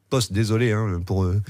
poste. 0.09 0.33
Désolé 0.33 0.71
hein, 0.73 1.01
pour 1.05 1.23
euh, 1.23 1.41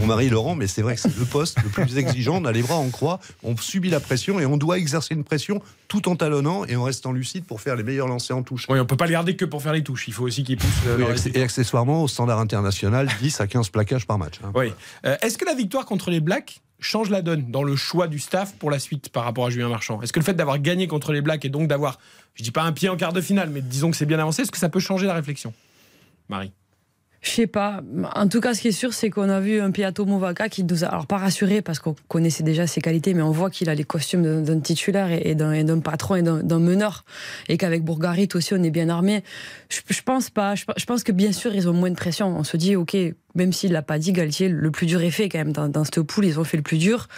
mon 0.00 0.06
mari 0.06 0.30
Laurent, 0.30 0.54
mais 0.54 0.66
c'est 0.66 0.80
vrai 0.80 0.94
que 0.94 1.00
c'est 1.02 1.14
le 1.18 1.24
poste 1.26 1.58
le 1.62 1.68
plus 1.68 1.98
exigeant. 1.98 2.40
On 2.40 2.44
a 2.46 2.52
les 2.52 2.62
bras 2.62 2.76
en 2.76 2.88
croix, 2.88 3.20
on 3.42 3.54
subit 3.56 3.90
la 3.90 4.00
pression 4.00 4.40
et 4.40 4.46
on 4.46 4.56
doit 4.56 4.78
exercer 4.78 5.12
une 5.12 5.24
pression 5.24 5.60
tout 5.88 6.08
en 6.08 6.16
talonnant 6.16 6.64
et 6.64 6.74
en 6.76 6.84
restant 6.84 7.12
lucide 7.12 7.44
pour 7.44 7.60
faire 7.60 7.76
les 7.76 7.82
meilleurs 7.82 8.08
lancers 8.08 8.34
en 8.36 8.42
touche. 8.42 8.64
Oui, 8.70 8.78
on 8.80 8.86
peut 8.86 8.96
pas 8.96 9.04
les 9.06 9.12
garder 9.12 9.36
que 9.36 9.44
pour 9.44 9.62
faire 9.62 9.74
les 9.74 9.82
touches. 9.84 10.08
Il 10.08 10.14
faut 10.14 10.24
aussi 10.24 10.42
qu'ils 10.42 10.56
poussent. 10.56 10.68
euh, 10.86 10.96
Oui, 10.98 11.32
et 11.34 11.42
accessoirement, 11.42 12.02
au 12.02 12.08
standard 12.08 12.38
international, 12.38 13.08
10 13.20 13.40
à 13.42 13.46
15 13.46 13.68
plaquages 13.68 14.06
par 14.06 14.16
match. 14.16 14.36
hein. 14.42 14.52
Oui. 14.54 14.72
Euh, 15.04 15.16
Est-ce 15.20 15.36
que 15.36 15.44
la 15.44 15.54
victoire 15.54 15.84
contre 15.84 16.10
les 16.10 16.20
Blacks 16.20 16.62
change 16.80 17.10
la 17.10 17.22
donne 17.22 17.50
dans 17.50 17.62
le 17.62 17.76
choix 17.76 18.08
du 18.08 18.18
staff 18.18 18.54
pour 18.56 18.70
la 18.70 18.78
suite 18.78 19.08
par 19.10 19.24
rapport 19.24 19.46
à 19.46 19.50
Julien 19.50 19.68
Marchand. 19.68 20.00
Est-ce 20.02 20.12
que 20.12 20.20
le 20.20 20.24
fait 20.24 20.34
d'avoir 20.34 20.58
gagné 20.58 20.86
contre 20.86 21.12
les 21.12 21.20
Blacks 21.20 21.44
et 21.44 21.48
donc 21.48 21.68
d'avoir, 21.68 21.98
je 22.34 22.42
dis 22.42 22.50
pas 22.50 22.62
un 22.62 22.72
pied 22.72 22.88
en 22.88 22.96
quart 22.96 23.12
de 23.12 23.20
finale, 23.20 23.50
mais 23.50 23.60
disons 23.60 23.90
que 23.90 23.96
c'est 23.96 24.06
bien 24.06 24.18
avancé, 24.18 24.42
est-ce 24.42 24.52
que 24.52 24.58
ça 24.58 24.68
peut 24.68 24.80
changer 24.80 25.06
la 25.06 25.14
réflexion? 25.14 25.52
Marie 26.28 26.52
Je 27.20 27.30
sais 27.30 27.46
pas. 27.48 27.82
En 28.14 28.28
tout 28.28 28.40
cas, 28.40 28.54
ce 28.54 28.60
qui 28.60 28.68
est 28.68 28.72
sûr, 28.72 28.92
c'est 28.94 29.10
qu'on 29.10 29.28
a 29.28 29.40
vu 29.40 29.60
un 29.60 29.72
Piato 29.72 30.04
Movaca 30.06 30.48
qui 30.48 30.62
nous 30.62 30.84
a, 30.84 30.88
alors 30.88 31.06
pas 31.06 31.16
rassuré 31.16 31.62
parce 31.62 31.80
qu'on 31.80 31.96
connaissait 32.06 32.44
déjà 32.44 32.68
ses 32.68 32.80
qualités, 32.80 33.12
mais 33.12 33.22
on 33.22 33.32
voit 33.32 33.50
qu'il 33.50 33.68
a 33.68 33.74
les 33.74 33.82
costumes 33.82 34.44
d'un- 34.44 34.60
titulaire 34.60 35.10
et, 35.10 35.34
d'un 35.34 35.80
patron 35.80 36.14
et 36.14 36.22
d'un 36.22 36.58
meneur. 36.58 37.04
Et 37.48 37.56
qu'avec 37.56 37.82
Bourgarit 37.82 38.28
aussi, 38.34 38.54
on 38.54 38.62
est 38.62 38.70
bien 38.70 38.88
armé. 38.88 39.24
Je, 39.68 40.02
pense 40.02 40.30
pas. 40.30 40.54
Je, 40.54 40.84
pense 40.84 41.02
que 41.02 41.10
bien 41.10 41.32
sûr, 41.32 41.54
ils 41.54 41.68
ont 41.68 41.72
moins 41.72 41.90
de 41.90 41.96
pression. 41.96 42.28
On 42.36 42.44
se 42.44 42.56
dit, 42.56 42.76
OK, 42.76 42.96
même 43.34 43.52
s'il 43.52 43.72
l'a 43.72 43.82
pas 43.82 43.98
dit, 43.98 44.12
Galtier, 44.12 44.48
le 44.48 44.70
plus 44.70 44.86
dur 44.86 45.02
est 45.02 45.10
fait 45.10 45.28
quand 45.28 45.38
même. 45.38 45.52
Dans, 45.52 45.68
dans 45.68 45.84
cette 45.84 46.02
poule, 46.02 46.24
ils 46.24 46.38
ont 46.38 46.44
fait 46.44 46.56
le 46.56 46.62
plus 46.62 46.78
dur. 46.78 47.08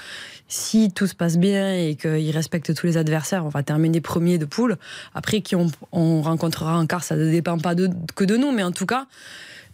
Si 0.48 0.90
tout 0.90 1.06
se 1.06 1.14
passe 1.14 1.36
bien 1.36 1.74
et 1.74 1.94
qu'ils 1.94 2.30
respectent 2.30 2.74
tous 2.74 2.86
les 2.86 2.96
adversaires, 2.96 3.44
on 3.44 3.50
va 3.50 3.62
terminer 3.62 4.00
premier 4.00 4.38
de 4.38 4.46
poule. 4.46 4.78
Après, 5.14 5.42
qui 5.42 5.56
on, 5.56 5.70
on 5.92 6.22
rencontrera 6.22 6.78
en 6.78 6.86
quart, 6.86 7.04
ça 7.04 7.16
ne 7.16 7.30
dépend 7.30 7.58
pas 7.58 7.74
que 7.74 8.24
de 8.24 8.36
nous, 8.36 8.50
mais 8.50 8.62
en 8.62 8.72
tout 8.72 8.86
cas, 8.86 9.06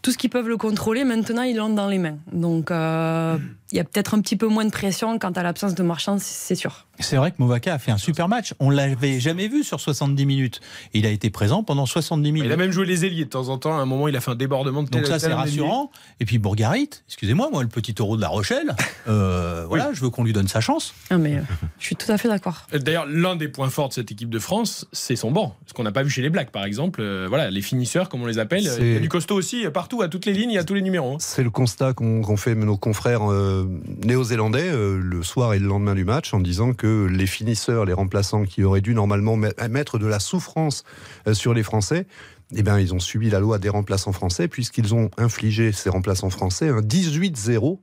tout 0.06 0.12
ce 0.12 0.18
qu'ils 0.18 0.30
peuvent 0.30 0.46
le 0.46 0.56
contrôler, 0.56 1.02
maintenant, 1.02 1.42
ils 1.42 1.56
l'ont 1.56 1.68
dans 1.68 1.88
les 1.88 1.98
mains. 1.98 2.16
Donc, 2.30 2.70
euh, 2.70 3.36
il 3.72 3.76
y 3.76 3.80
a 3.80 3.84
peut-être 3.84 4.14
un 4.14 4.20
petit 4.20 4.36
peu 4.36 4.46
moins 4.46 4.64
de 4.64 4.70
pression 4.70 5.18
quant 5.18 5.32
à 5.32 5.42
l'absence 5.42 5.74
de 5.74 5.82
marchand, 5.82 6.18
c'est 6.20 6.54
sûr. 6.54 6.86
C'est 7.00 7.16
vrai 7.16 7.30
que 7.30 7.36
Movaka 7.40 7.74
a 7.74 7.78
fait 7.78 7.90
un 7.90 7.98
super 7.98 8.28
match. 8.28 8.54
On 8.60 8.70
l'avait 8.70 9.20
jamais 9.20 9.48
vu 9.48 9.64
sur 9.64 9.80
70 9.80 10.24
minutes. 10.24 10.60
Il 10.94 11.04
a 11.04 11.10
été 11.10 11.28
présent 11.28 11.62
pendant 11.62 11.84
70 11.84 12.32
minutes. 12.32 12.48
Il 12.48 12.52
a 12.52 12.56
même 12.56 12.70
joué 12.70 12.86
les 12.86 13.04
ailiers 13.04 13.24
de 13.24 13.30
temps 13.30 13.48
en 13.48 13.58
temps. 13.58 13.76
À 13.76 13.80
un 13.80 13.84
moment, 13.84 14.08
il 14.08 14.16
a 14.16 14.20
fait 14.20 14.30
un 14.30 14.36
débordement 14.36 14.82
de 14.82 14.88
Donc 14.88 15.06
ça, 15.06 15.18
c'est 15.18 15.32
rassurant. 15.32 15.90
Et 16.20 16.24
puis 16.24 16.38
Bourgarit, 16.38 16.90
excusez-moi, 17.08 17.50
moi, 17.50 17.62
le 17.62 17.68
petit 17.68 17.92
taureau 17.92 18.16
de 18.16 18.22
La 18.22 18.28
Rochelle, 18.28 18.74
euh, 19.08 19.66
voilà, 19.68 19.90
je 19.92 20.00
veux 20.00 20.10
qu'on 20.10 20.24
lui 20.24 20.32
donne 20.32 20.48
sa 20.48 20.60
chance. 20.60 20.94
Ah, 21.10 21.18
mais 21.18 21.36
euh, 21.36 21.42
je 21.78 21.86
suis 21.86 21.96
tout 21.96 22.10
à 22.10 22.16
fait 22.16 22.28
d'accord. 22.28 22.66
D'ailleurs, 22.72 23.06
l'un 23.06 23.36
des 23.36 23.48
points 23.48 23.68
forts 23.68 23.88
de 23.88 23.94
cette 23.94 24.10
équipe 24.10 24.30
de 24.30 24.38
France, 24.38 24.86
c'est 24.92 25.16
son 25.16 25.32
banc. 25.32 25.56
Ce 25.66 25.74
qu'on 25.74 25.82
n'a 25.82 25.92
pas 25.92 26.02
vu 26.02 26.10
chez 26.10 26.22
les 26.22 26.30
Blacks, 26.30 26.50
par 26.50 26.64
exemple. 26.64 27.00
Euh, 27.02 27.26
voilà, 27.28 27.50
les 27.50 27.62
finisseurs, 27.62 28.08
comme 28.08 28.22
on 28.22 28.26
les 28.26 28.38
appelle. 28.38 28.62
Il 28.78 28.92
y 28.94 28.96
a 28.96 29.00
du 29.00 29.08
costaud 29.08 29.34
aussi, 29.34 29.66
euh, 29.66 29.70
à 30.02 30.08
toutes 30.08 30.26
les 30.26 30.32
lignes, 30.32 30.56
a 30.58 30.64
tous 30.64 30.74
les 30.74 30.82
numéros. 30.82 31.14
hein. 31.14 31.18
C'est 31.20 31.42
le 31.42 31.50
constat 31.50 31.92
qu'ont 31.94 32.36
fait 32.36 32.54
nos 32.54 32.76
confrères 32.76 33.30
euh, 33.30 33.66
néo-zélandais 34.04 34.68
euh, 34.68 34.98
le 35.02 35.22
soir 35.22 35.54
et 35.54 35.58
le 35.58 35.66
lendemain 35.66 35.94
du 35.94 36.04
match 36.04 36.32
en 36.34 36.40
disant 36.40 36.72
que 36.72 37.06
les 37.06 37.26
finisseurs, 37.26 37.84
les 37.84 37.92
remplaçants 37.92 38.44
qui 38.44 38.62
auraient 38.64 38.80
dû 38.80 38.94
normalement 38.94 39.36
met- 39.36 39.54
mettre 39.70 39.98
de 39.98 40.06
la 40.06 40.18
souffrance 40.20 40.84
euh, 41.26 41.34
sur 41.34 41.54
les 41.54 41.62
Français, 41.62 42.06
eh 42.54 42.62
ben, 42.62 42.78
ils 42.78 42.94
ont 42.94 43.00
subi 43.00 43.28
la 43.28 43.40
loi 43.40 43.58
des 43.58 43.68
remplaçants 43.68 44.12
français 44.12 44.46
puisqu'ils 44.48 44.94
ont 44.94 45.10
infligé 45.18 45.72
ces 45.72 45.90
remplaçants 45.90 46.30
français 46.30 46.68
un 46.68 46.80
18-0 46.80 47.78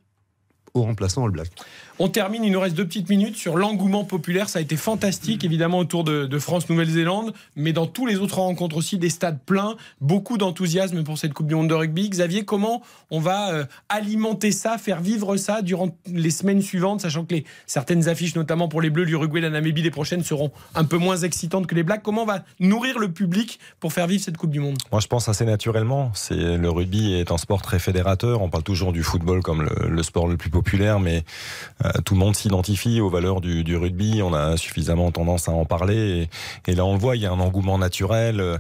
aux 0.74 0.82
remplaçants 0.82 1.26
All 1.26 1.32
Black. 1.32 1.50
On 2.00 2.10
termine, 2.10 2.44
il 2.44 2.52
nous 2.52 2.60
reste 2.60 2.76
deux 2.76 2.88
petites 2.88 3.10
minutes 3.10 3.36
sur 3.36 3.56
l'engouement 3.56 4.04
populaire. 4.04 4.50
Ça 4.50 4.58
a 4.60 4.62
été 4.62 4.76
fantastique, 4.76 5.44
évidemment, 5.44 5.78
autour 5.78 6.04
de, 6.04 6.26
de 6.26 6.40
France-Nouvelle-Zélande, 6.40 7.34
mais 7.56 7.72
dans 7.72 7.86
tous 7.86 8.08
les 8.08 8.16
autres 8.18 8.40
rencontres 8.40 8.78
aussi, 8.78 8.98
des 8.98 9.12
stades 9.12 9.40
pleins, 9.46 9.76
beaucoup 10.02 10.40
d'enthousiasme 10.40 11.04
pour 11.04 11.20
cette 11.20 11.34
Coupe 11.34 11.48
du 11.48 11.56
Monde 11.56 11.70
de 11.70 11.76
rugby. 11.76 12.10
Xavier, 12.10 12.46
comment 12.46 12.82
on 13.12 13.20
va 13.20 13.52
euh, 13.52 13.66
alimenter 13.90 14.52
ça, 14.52 14.80
faire 14.80 15.02
vivre 15.02 15.38
ça 15.38 15.62
durant 15.62 15.96
les 16.08 16.32
semaines 16.32 16.64
suivantes, 16.64 17.02
sachant 17.02 17.26
que 17.26 17.36
les, 17.36 17.46
certaines 17.68 18.10
affiches, 18.10 18.36
notamment 18.36 18.68
pour 18.68 18.82
les 18.82 18.90
Bleus, 18.90 19.04
l'Uruguay, 19.04 19.42
la 19.42 19.52
Namibie, 19.52 19.84
les 19.84 19.92
prochaines, 19.92 20.24
seront 20.24 20.52
un 20.74 20.86
peu 20.86 20.98
moins 20.98 21.18
excitantes 21.18 21.68
que 21.68 21.76
les 21.76 21.84
Blacks. 21.84 22.02
Comment 22.02 22.24
on 22.24 22.26
va 22.26 22.44
nourrir 22.60 22.98
le 22.98 23.12
public 23.12 23.60
pour 23.80 23.94
faire 23.94 24.08
vivre 24.08 24.24
cette 24.24 24.38
Coupe 24.38 24.52
du 24.52 24.60
Monde? 24.60 24.78
Moi, 24.92 25.00
je 25.00 25.08
pense 25.08 25.30
assez 25.30 25.46
naturellement. 25.46 26.12
C'est 26.16 26.58
le 26.58 26.70
rugby 26.72 27.14
est 27.14 27.32
un 27.32 27.38
sport 27.38 27.62
très 27.62 27.78
fédérateur. 27.78 28.42
On 28.42 28.50
parle 28.50 28.64
toujours 28.64 28.94
du 28.94 29.04
football 29.04 29.44
comme 29.44 29.62
le, 29.62 29.90
le 29.90 30.04
sport 30.04 30.28
le 30.28 30.38
plus 30.38 30.50
populaire, 30.50 30.63
mais 31.00 31.24
euh, 31.86 31.90
tout 32.06 32.14
le 32.14 32.20
monde 32.20 32.36
s'identifie 32.36 33.02
aux 33.02 33.10
valeurs 33.10 33.42
du, 33.42 33.64
du 33.64 33.76
rugby. 33.78 34.22
On 34.24 34.34
a 34.34 34.58
suffisamment 34.58 35.12
tendance 35.12 35.48
à 35.48 35.52
en 35.52 35.66
parler, 35.66 36.28
et, 36.66 36.72
et 36.72 36.76
là, 36.76 36.86
on 36.86 36.94
le 36.94 37.00
voit. 37.00 37.16
Il 37.16 37.22
y 37.22 37.26
a 37.26 37.32
un 37.32 37.40
engouement 37.40 37.78
naturel. 37.78 38.40
Euh, 38.40 38.58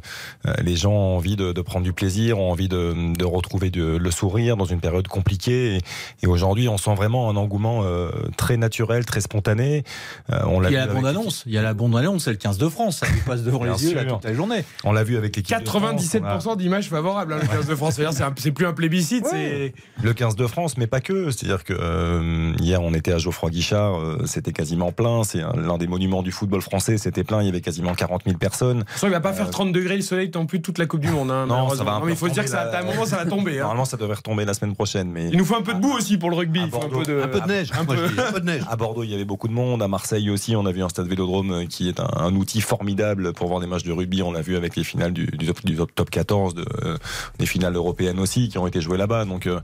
les 0.62 0.76
gens 0.76 0.92
ont 0.92 1.16
envie 1.18 1.36
de, 1.36 1.52
de 1.52 1.62
prendre 1.62 1.84
du 1.86 1.94
plaisir, 1.94 2.40
ont 2.40 2.52
envie 2.52 2.68
de, 2.68 2.94
de 3.18 3.26
retrouver 3.26 3.70
de- 3.70 3.98
le 3.98 4.12
sourire 4.12 4.58
dans 4.58 4.66
une 4.66 4.80
période 4.80 5.08
compliquée. 5.08 5.76
Et, 5.76 5.82
et 6.24 6.28
aujourd'hui, 6.28 6.68
on 6.70 6.78
sent 6.78 6.94
vraiment 6.96 7.30
un 7.30 7.36
engouement 7.36 7.82
euh, 7.84 8.10
très 8.38 8.58
naturel, 8.58 9.06
très 9.06 9.22
spontané. 9.22 9.84
Euh, 10.32 10.40
on 10.46 10.60
l'a 10.60 10.70
Il 10.70 10.74
y 10.74 10.76
a 10.76 10.80
la 10.80 10.84
avec- 10.92 10.96
bande-annonce. 10.96 11.44
Il 11.46 11.54
y 11.54 11.58
a 11.58 11.62
la 11.62 11.74
bande-annonce, 11.74 12.24
c'est 12.26 12.32
le 12.32 12.38
15 12.38 12.58
de 12.58 12.70
France. 12.70 12.98
Ça 12.98 13.08
lui 13.08 13.22
passe 13.22 13.44
devant 13.44 13.64
les 13.64 13.84
yeux 13.86 13.96
là, 13.96 14.06
toute 14.06 14.24
la 14.26 14.34
journée. 14.34 14.64
On 14.84 14.92
l'a 14.92 15.04
vu 15.04 15.18
avec 15.18 15.36
l'équipe. 15.36 15.58
de 15.60 15.66
France, 15.68 15.84
on 16.16 16.24
a- 16.26 16.38
97% 16.38 16.58
d'images 16.58 16.90
favorables, 16.90 17.34
hein, 17.34 17.40
le 17.42 17.48
15 17.48 17.68
de 17.68 17.76
France. 17.76 18.00
C'est 18.38 18.52
plus 18.52 18.66
un 18.66 18.74
plébiscite, 18.74 19.26
c'est. 19.30 19.74
Le 20.02 20.14
15 20.14 20.36
de 20.36 20.48
France, 20.48 20.78
mais 20.78 20.88
pas 20.88 21.00
que. 21.02 21.32
C'est-à-dire 21.32 21.64
que 21.64 21.74
euh, 21.94 22.54
hier, 22.60 22.82
on 22.82 22.94
était 22.94 23.12
à 23.14 23.18
Geoffroy 23.18 23.50
Guichard, 23.52 23.96
euh, 24.00 24.18
c'était 24.26 24.52
quasiment 24.52 24.92
plein. 24.92 25.24
C'est 25.24 25.42
un- 25.42 25.54
l'un 25.56 25.78
des 25.78 25.88
monuments 25.88 26.24
du 26.24 26.32
football 26.32 26.62
français, 26.62 26.98
c'était 26.98 27.24
plein. 27.24 27.42
Il 27.42 27.46
y 27.46 27.50
avait 27.50 27.62
quasiment 27.62 27.94
40 27.94 28.24
000 28.26 28.38
personnes. 28.38 28.84
Il 29.04 29.10
va 29.10 29.20
pas 29.20 29.34
faire 29.34 29.50
30 29.50 29.72
degrés 29.72 29.96
le 29.96 30.02
soleil 30.02 30.32
non 30.34 30.46
plus 30.46 30.62
toute 30.62 30.78
la 30.78 30.86
Coupe 30.86 31.02
du 31.02 31.10
Monde. 31.10 31.30
hein, 31.32 31.44
Euh, 31.44 31.46
Non, 31.46 31.70
ça 31.70 31.84
va 31.84 32.00
Non, 32.00 32.06
mais 32.06 32.14
il 32.14 32.18
faut 32.18 32.28
se 32.28 32.34
dire 32.34 32.44
que 32.44 32.50
ça, 32.50 32.62
à 32.62 32.80
un 32.80 32.84
moment, 32.84 33.06
ça 33.06 33.18
va 33.18 33.26
tomber. 33.26 33.58
hein. 33.60 33.64
Normalement, 33.64 33.86
ça 33.86 33.98
devrait 33.98 34.16
retomber 34.16 34.46
la 34.46 34.54
semaine 34.54 34.74
prochaine, 34.76 35.10
mais 35.12 35.30
Il 35.30 35.38
nous 35.38 35.46
faut 35.46 35.56
un 35.56 35.62
peu 35.62 35.74
de 35.74 35.80
boue 35.80 35.94
aussi 35.94 36.18
pour 36.18 36.30
le 36.30 36.36
rugby. 36.38 36.62
À 36.62 36.64
Il 36.66 36.70
faut 36.72 36.78
un 36.78 36.80
Bordeaux. 36.82 37.00
peu 37.00 37.06
de, 37.14 37.22
Un 37.22 37.28
peu 37.28 37.42
de 37.42 37.48
neige, 37.48 37.70
un 37.74 37.84
moi, 37.84 37.96
peu- 37.96 38.08
je 38.08 38.14
dis, 38.14 38.20
un 38.20 38.32
peu 38.32 38.40
de 38.40 38.46
neige. 38.46 38.64
à 38.70 38.76
Bordeaux, 38.76 39.04
il 39.04 39.10
y 39.12 39.14
avait 39.16 39.26
beaucoup 39.26 39.48
de 39.48 39.54
monde. 39.54 39.82
À 39.84 39.88
Marseille 39.88 40.30
aussi, 40.30 40.56
on 40.56 40.66
a 40.66 40.72
vu 40.72 40.82
un 40.84 40.90
stade 40.90 41.08
Vélodrome 41.08 41.52
euh, 41.52 41.66
qui 41.66 41.90
est 41.90 42.00
un, 42.00 42.10
un 42.18 42.34
outil 42.36 42.62
formidable 42.62 43.34
pour 43.34 43.48
voir 43.48 43.60
des 43.60 43.68
matchs 43.68 43.84
de 43.84 43.92
rugby. 43.92 44.22
On 44.24 44.32
l'a 44.32 44.42
vu 44.42 44.56
avec 44.56 44.76
les 44.76 44.84
finales 44.84 45.14
du, 45.14 45.26
du 45.28 45.46
top, 45.46 45.64
du 45.66 45.76
top- 45.76 45.94
top 45.96 46.10
14, 46.10 46.56
de, 46.56 46.66
euh, 46.84 46.98
des 47.40 47.46
finales 47.46 47.76
européennes 47.76 48.20
aussi 48.20 48.50
qui 48.50 48.58
ont 48.58 48.68
été 48.68 48.82
jouées 48.82 48.98
là-bas. 48.98 49.26
Donc 49.26 49.48
euh, 49.48 49.60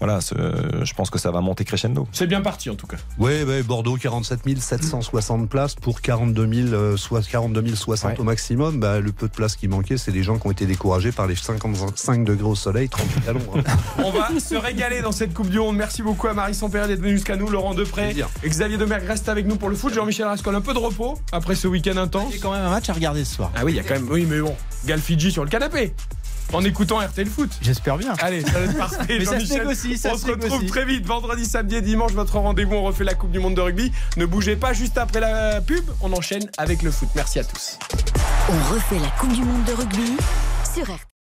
voilà, 0.00 0.20
je 0.20 0.92
pense 0.94 1.10
que 1.10 1.18
ça 1.18 1.30
va 1.30 1.40
monter 1.40 1.64
crescendo. 1.74 2.06
C'est 2.12 2.26
bien 2.26 2.40
parti 2.40 2.70
en 2.70 2.74
tout 2.76 2.86
cas. 2.86 2.96
Oui, 3.18 3.42
ouais, 3.42 3.62
Bordeaux, 3.62 3.96
47 3.96 4.40
760 4.60 5.48
places 5.48 5.74
pour 5.74 6.00
42 6.00 6.48
000, 6.68 6.74
euh, 6.74 6.96
soit 6.96 7.26
42 7.26 7.74
060 7.74 8.12
Ouais. 8.12 8.20
au 8.20 8.24
maximum. 8.24 8.78
Bah, 8.80 9.00
le 9.00 9.12
peu 9.12 9.28
de 9.28 9.32
places 9.32 9.56
qui 9.56 9.66
manquait, 9.68 9.96
c'est 9.96 10.12
des 10.12 10.22
gens 10.22 10.38
qui 10.38 10.46
ont 10.46 10.50
été 10.50 10.66
découragés 10.66 11.10
par 11.12 11.26
les 11.26 11.34
55 11.36 12.24
degrés 12.24 12.44
au 12.46 12.54
soleil, 12.54 12.88
38 12.88 13.28
à. 13.28 13.32
On 14.04 14.10
va 14.10 14.28
se 14.38 14.54
régaler 14.54 15.00
dans 15.02 15.12
cette 15.12 15.34
Coupe 15.34 15.48
du 15.48 15.58
Monde. 15.58 15.76
Merci 15.76 16.02
beaucoup 16.02 16.28
à 16.28 16.34
Marie 16.34 16.54
Sampéret 16.54 16.86
d'être 16.88 17.00
venue 17.00 17.14
jusqu'à 17.14 17.36
nous. 17.36 17.48
Laurent 17.48 17.74
Depré. 17.74 18.14
Xavier 18.44 18.76
Demergue 18.76 19.06
reste 19.06 19.28
avec 19.28 19.46
nous 19.46 19.56
pour 19.56 19.68
le 19.70 19.76
foot. 19.76 19.92
Jean-Michel 19.94 20.26
Rascol, 20.26 20.54
un 20.54 20.60
peu 20.60 20.74
de 20.74 20.78
repos 20.78 21.18
après 21.32 21.54
ce 21.54 21.66
week-end 21.68 21.96
intense. 21.96 22.28
Il 22.30 22.36
y 22.36 22.38
a 22.38 22.42
quand 22.42 22.52
même 22.52 22.64
un 22.64 22.70
match 22.70 22.88
à 22.88 22.92
regarder 22.92 23.24
ce 23.24 23.34
soir. 23.36 23.50
Ah 23.56 23.64
oui, 23.64 23.72
il 23.72 23.76
y 23.76 23.80
a 23.80 23.82
quand 23.82 23.94
même. 23.94 24.08
Oui, 24.10 24.26
mais 24.28 24.40
bon, 24.40 24.54
Galfidji 24.86 25.32
sur 25.32 25.44
le 25.44 25.50
canapé. 25.50 25.94
En 26.52 26.64
écoutant 26.64 26.98
RTL 27.00 27.26
Foot. 27.28 27.50
J'espère 27.60 27.96
bien. 27.96 28.14
Allez, 28.20 28.42
ça 28.42 28.50
va 28.52 28.60
être 28.60 28.76
parfait. 28.76 29.04
Mais 29.18 29.24
ça 29.24 29.40
se 29.40 29.52
négocie, 29.54 29.98
ça 29.98 30.10
On 30.12 30.16
se 30.16 30.22
se 30.22 30.30
retrouve 30.30 30.50
négocie. 30.50 30.66
très 30.66 30.84
vite, 30.84 31.06
vendredi, 31.06 31.44
samedi 31.46 31.76
et 31.76 31.82
dimanche. 31.82 32.12
Votre 32.12 32.38
rendez-vous, 32.38 32.74
on 32.74 32.82
refait 32.82 33.04
la 33.04 33.14
Coupe 33.14 33.30
du 33.32 33.38
Monde 33.40 33.54
de 33.54 33.60
rugby. 33.60 33.92
Ne 34.16 34.26
bougez 34.26 34.56
pas, 34.56 34.72
juste 34.72 34.98
après 34.98 35.20
la 35.20 35.60
pub, 35.60 35.84
on 36.00 36.12
enchaîne 36.12 36.48
avec 36.58 36.82
le 36.82 36.90
foot. 36.90 37.08
Merci 37.14 37.38
à 37.40 37.44
tous. 37.44 37.78
On 38.48 38.74
refait 38.74 38.98
la 38.98 39.08
Coupe 39.18 39.32
du 39.32 39.42
Monde 39.42 39.64
de 39.64 39.72
rugby 39.72 40.16
sur 40.74 40.84
RTL. 40.84 41.13